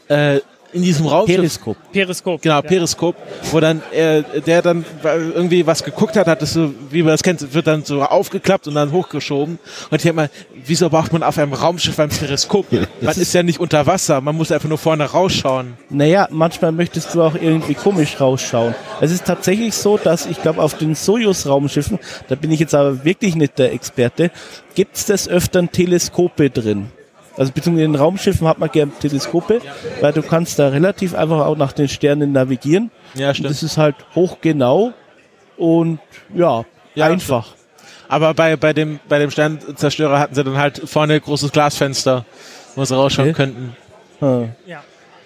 [0.09, 0.41] äh,
[0.73, 1.77] in diesem Raumschiff Periskop.
[1.93, 2.43] Periskop.
[2.43, 2.63] Genau, Ja.
[2.63, 3.17] Periskop,
[3.51, 7.23] wo dann äh, der dann irgendwie was geguckt hat, hat es so, wie man das
[7.23, 9.59] kennt, wird dann so aufgeklappt und dann hochgeschoben.
[9.91, 10.31] Und ich denke mal,
[10.65, 12.67] wieso braucht man auf einem Raumschiff ein Periskop?
[13.01, 15.75] Man ist ja nicht unter Wasser, man muss einfach nur vorne rausschauen.
[15.91, 18.75] Naja, manchmal möchtest du auch irgendwie komisch rausschauen.
[19.01, 21.99] Es ist tatsächlich so, dass ich glaube, auf den Sojus-Raumschiffen,
[22.29, 24.31] da bin ich jetzt aber wirklich nicht der Experte,
[24.75, 26.91] gibt es des Öfteren Teleskope drin.
[27.37, 29.61] Also beziehungsweise in den Raumschiffen hat man gerne Teleskope,
[30.01, 32.91] weil du kannst da relativ einfach auch nach den Sternen navigieren.
[33.15, 34.93] Ja, Und das ist halt hochgenau
[35.57, 35.99] und
[36.35, 36.65] ja,
[36.95, 37.49] Ja, einfach.
[38.09, 42.25] Aber bei, bei dem, bei dem Sternzerstörer hatten sie dann halt vorne ein großes Glasfenster,
[42.75, 43.37] wo sie rausschauen Okay.
[43.37, 43.77] könnten.
[44.21, 44.51] Hm.
[44.67, 44.83] Ja.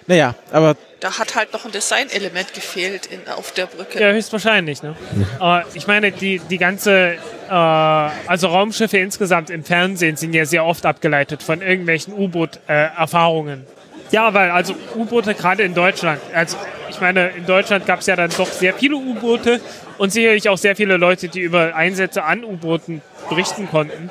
[0.07, 3.99] Naja, aber Da hat halt noch ein Designelement gefehlt in, auf der Brücke.
[3.99, 4.83] Ja, höchstwahrscheinlich.
[4.83, 4.95] Ne?
[5.39, 7.15] Aber ich meine, die, die ganze,
[7.49, 13.65] äh, also Raumschiffe insgesamt im Fernsehen sind ja sehr oft abgeleitet von irgendwelchen U-Boot-Erfahrungen.
[14.11, 16.57] ja, weil also U-Boote gerade in Deutschland, also
[16.89, 19.61] ich meine, in Deutschland gab es ja dann doch sehr viele U-Boote
[19.97, 24.09] und sicherlich auch sehr viele Leute, die über Einsätze an U-Booten berichten konnten.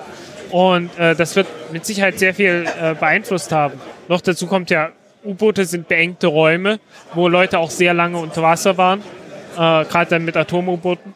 [0.51, 3.80] Und äh, das wird mit Sicherheit sehr viel äh, beeinflusst haben.
[4.09, 4.91] Noch dazu kommt ja,
[5.25, 6.81] U-Boote sind beengte Räume,
[7.14, 9.01] wo Leute auch sehr lange unter Wasser waren,
[9.55, 11.14] äh, gerade dann mit Atom-U-Booten.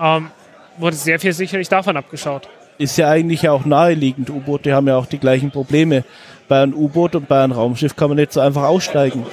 [0.00, 0.30] Ähm,
[0.78, 2.48] wurde sehr viel sicherlich davon abgeschaut.
[2.78, 4.30] Ist ja eigentlich auch naheliegend.
[4.30, 6.04] U-Boote haben ja auch die gleichen Probleme.
[6.48, 9.26] Bei einem U-Boot und bei einem Raumschiff kann man nicht so einfach aussteigen.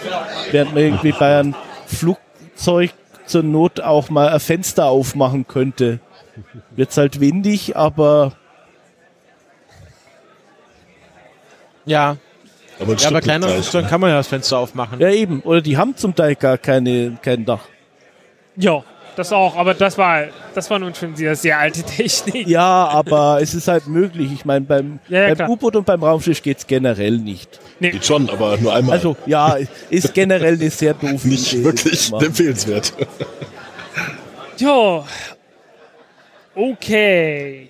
[0.51, 2.91] Während man irgendwie bei einem Flugzeug
[3.25, 5.99] zur Not auch mal ein Fenster aufmachen könnte.
[6.75, 8.33] Wird's halt windig, aber
[11.85, 12.17] ja,
[12.79, 13.89] Aber, ja aber Stück kleiner gleich, Flugzeugen ne?
[13.89, 14.99] kann man ja das Fenster aufmachen.
[14.99, 15.41] ja eben.
[15.41, 17.61] Oder die haben zum Teil gar keine, kein Dach.
[18.55, 18.83] Ja,
[19.15, 22.47] das auch, aber das war, das war nun schon sehr, sehr alte Technik.
[22.47, 24.31] Ja, aber es ist halt möglich.
[24.31, 25.49] Ich meine, beim, Ja, ja, beim.
[25.49, 27.59] U-Boot und beim Raumschiff geht's generell nicht.
[27.79, 28.97] Geht schon, aber nur einmal.
[28.97, 29.57] Also ja,
[29.89, 32.93] ist generell eine sehr doofe nicht Idee, wirklich empfehlenswert.
[34.57, 35.03] Ja.
[36.53, 37.69] Okay.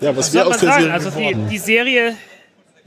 [0.00, 0.82] Ja, was Was wir aus man der sagen?
[0.82, 2.14] Serie Also die, die Serie,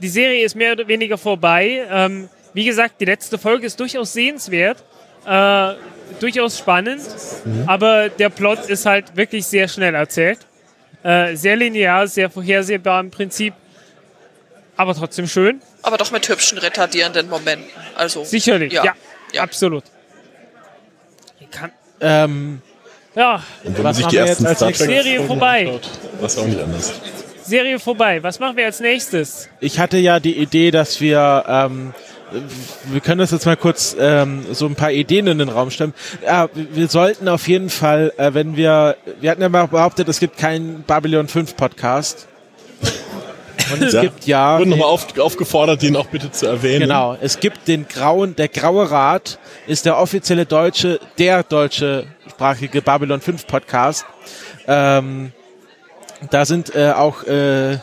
[0.04, 1.86] die Serie ist mehr oder weniger vorbei.
[1.90, 4.84] Ähm, wie gesagt, die letzte Folge ist durchaus sehenswert,
[5.26, 5.72] äh,
[6.20, 7.00] durchaus spannend,
[7.44, 7.64] Mhm.
[7.66, 10.40] aber der Plot ist halt wirklich sehr schnell erzählt.
[11.02, 13.54] Äh, sehr linear, sehr vorhersehbar im Prinzip,
[14.76, 15.62] aber trotzdem schön.
[15.82, 17.70] Aber doch mit hübschen, retardierenden Momenten.
[17.94, 18.92] Also, Sicherlich, ja, Ja.
[19.32, 19.42] Ja.
[19.42, 19.84] absolut.
[21.50, 22.60] Kann, Ähm,
[23.14, 24.86] ja, Und wenn was sich machen die wir ersten jetzt als Star nächstes?
[24.86, 25.80] Trek Serie vorbei.
[26.22, 26.92] es auch nicht anders.
[27.44, 28.22] Serie vorbei.
[28.22, 29.48] Was machen wir als nächstes?
[29.60, 31.92] ich hatte ja die Idee, dass wir, ähm,
[32.86, 35.94] wir können das jetzt mal kurz ähm, so ein paar Ideen in den Raum stellen.
[36.24, 40.18] Ja, wir sollten auf jeden Fall, äh, wenn wir, wir hatten ja mal behauptet, es
[40.20, 42.26] gibt keinen Babylon 5 Podcast.
[43.72, 44.02] Und es Ja.
[44.02, 46.80] gibt ja, Wurden nochmal auf, aufgefordert, den auch bitte zu erwähnen.
[46.80, 52.82] genau, es gibt den grauen, der graue Rat ist der offizielle deutsche, der deutsche sprachige
[52.82, 54.04] Babylon 5 Podcast.
[54.66, 55.32] Ähm,
[56.30, 57.74] da sind äh, auch äh,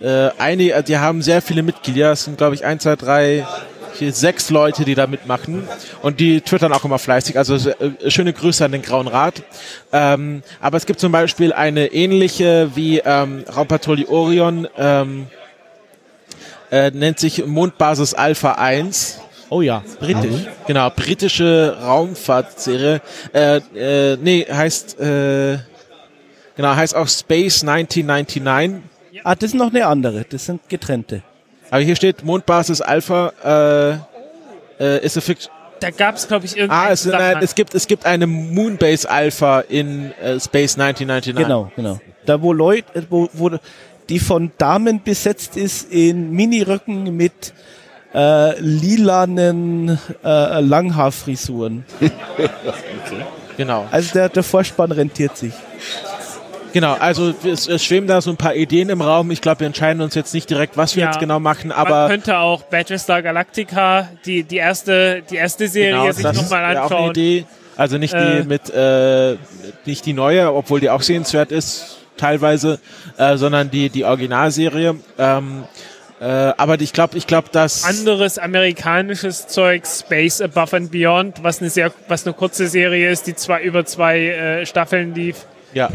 [0.00, 2.12] äh, einige, die haben sehr viele Mitglieder.
[2.12, 3.46] Es sind, glaube ich, ein, zwei, drei,
[3.94, 5.66] vier, sechs Leute, die da mitmachen.
[6.02, 7.38] Und die twittern auch immer fleißig.
[7.38, 9.42] Also äh, schöne Grüße an den Grauen Rat.
[9.92, 15.26] Ähm, aber es gibt zum Beispiel eine ähnliche wie ähm, Raumpatrouille Orion, ähm,
[16.70, 19.20] äh, nennt sich Mondbasis Alpha 1.
[19.48, 20.42] Oh ja, britisch.
[20.66, 23.00] Genau, britische Raumfahrtserie.
[23.32, 25.58] Äh, äh, nee, heißt, äh,
[26.56, 28.82] genau, heißt auch Space 1999.
[29.24, 30.24] Ah, das ist noch eine andere.
[30.28, 31.22] Das sind getrennte.
[31.70, 34.00] Aber hier steht Mondbasis Alpha
[34.78, 35.52] äh, äh, ist a fiction.
[35.80, 39.10] Da gab es, glaube ich, irgendeinen Ah, es, nein, es gibt es gibt eine Moonbase
[39.10, 41.34] Alpha in äh, Space 1999.
[41.34, 42.00] Genau, genau.
[42.24, 43.50] Da wo Leute, wo, wo
[44.08, 47.52] die von Damen besetzt ist in Miniröcken mit
[48.14, 51.84] äh, lilanen äh, Langhaarfrisuren.
[53.56, 53.86] Genau.
[53.90, 55.54] Also der, der Vorspann rentiert sich.
[56.76, 59.30] Genau, also es, es schweben da so ein paar Ideen im Raum.
[59.30, 61.08] Ich glaube, wir entscheiden uns jetzt nicht direkt, was wir Ja.
[61.08, 65.92] jetzt genau machen, Man aber könnte auch Battlestar Galactica, die, die, erste, die erste Serie,
[66.00, 67.10] genau, sich das nochmal wäre auch eine anschauen.
[67.12, 67.46] Idee.
[67.78, 68.42] Also nicht Äh.
[68.42, 69.36] die mit äh,
[69.86, 72.78] nicht die neue, obwohl die auch sehenswert ist teilweise,
[73.16, 74.96] äh, sondern die die Originalserie.
[75.18, 75.64] Ähm,
[76.20, 81.62] äh, aber ich glaube, ich glaube, dass Anderes amerikanisches Zeug, Space Above and Beyond, was
[81.62, 85.46] eine sehr, was eine kurze Serie ist, die zwar über zwei äh, Staffeln lief.
[85.72, 85.90] Ja.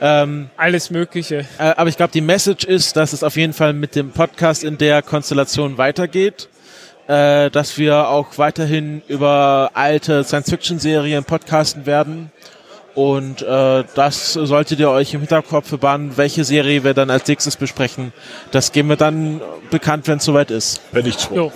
[0.00, 1.46] Ähm, Alles Mögliche.
[1.58, 4.64] Äh, aber ich glaube, die Message ist, dass es auf jeden Fall mit dem Podcast
[4.64, 6.48] in der Konstellation weitergeht.
[7.06, 12.32] Äh, dass wir auch weiterhin über alte Science-Fiction-Serien podcasten werden.
[12.94, 17.56] Und äh, das solltet ihr euch im Hinterkopf bewahren, welche Serie wir dann als nächstes
[17.56, 18.14] besprechen.
[18.52, 20.80] Das geben wir dann bekannt, wenn es soweit ist.
[20.92, 21.36] Wenn nicht schon.
[21.36, 21.52] Jo.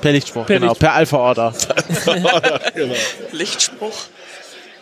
[0.00, 0.72] Per Lichtspruch, Per genau.
[0.72, 0.88] Lichtspruch.
[0.88, 1.54] Per Alpha-Order.
[2.74, 2.94] genau.
[3.32, 3.94] Lichtspruch.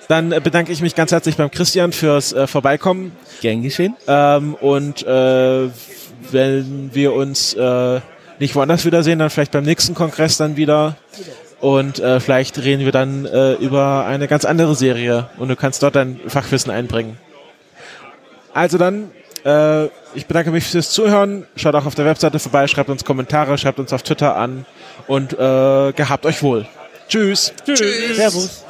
[0.08, 3.12] Dann äh, bedanke ich mich ganz herzlich beim Christian fürs äh, Vorbeikommen.
[3.40, 3.96] Gern geschehen.
[4.06, 5.68] Ähm, und äh,
[6.30, 8.00] wenn wir uns äh,
[8.38, 10.96] nicht woanders wiedersehen, dann vielleicht beim nächsten Kongress dann wieder.
[11.60, 15.82] Und äh, vielleicht reden wir dann äh, über eine ganz andere Serie und du kannst
[15.82, 17.18] dort dein Fachwissen einbringen.
[18.52, 19.10] Also dann,
[19.44, 21.46] äh, ich bedanke mich fürs Zuhören.
[21.56, 24.66] Schaut auch auf der Webseite vorbei, schreibt uns Kommentare, schreibt uns auf Twitter an
[25.06, 26.66] und äh, gehabt euch wohl.
[27.08, 27.54] Tschüss.
[27.64, 27.80] Tschüss.
[27.80, 28.16] Tschüss.
[28.16, 28.63] Servus.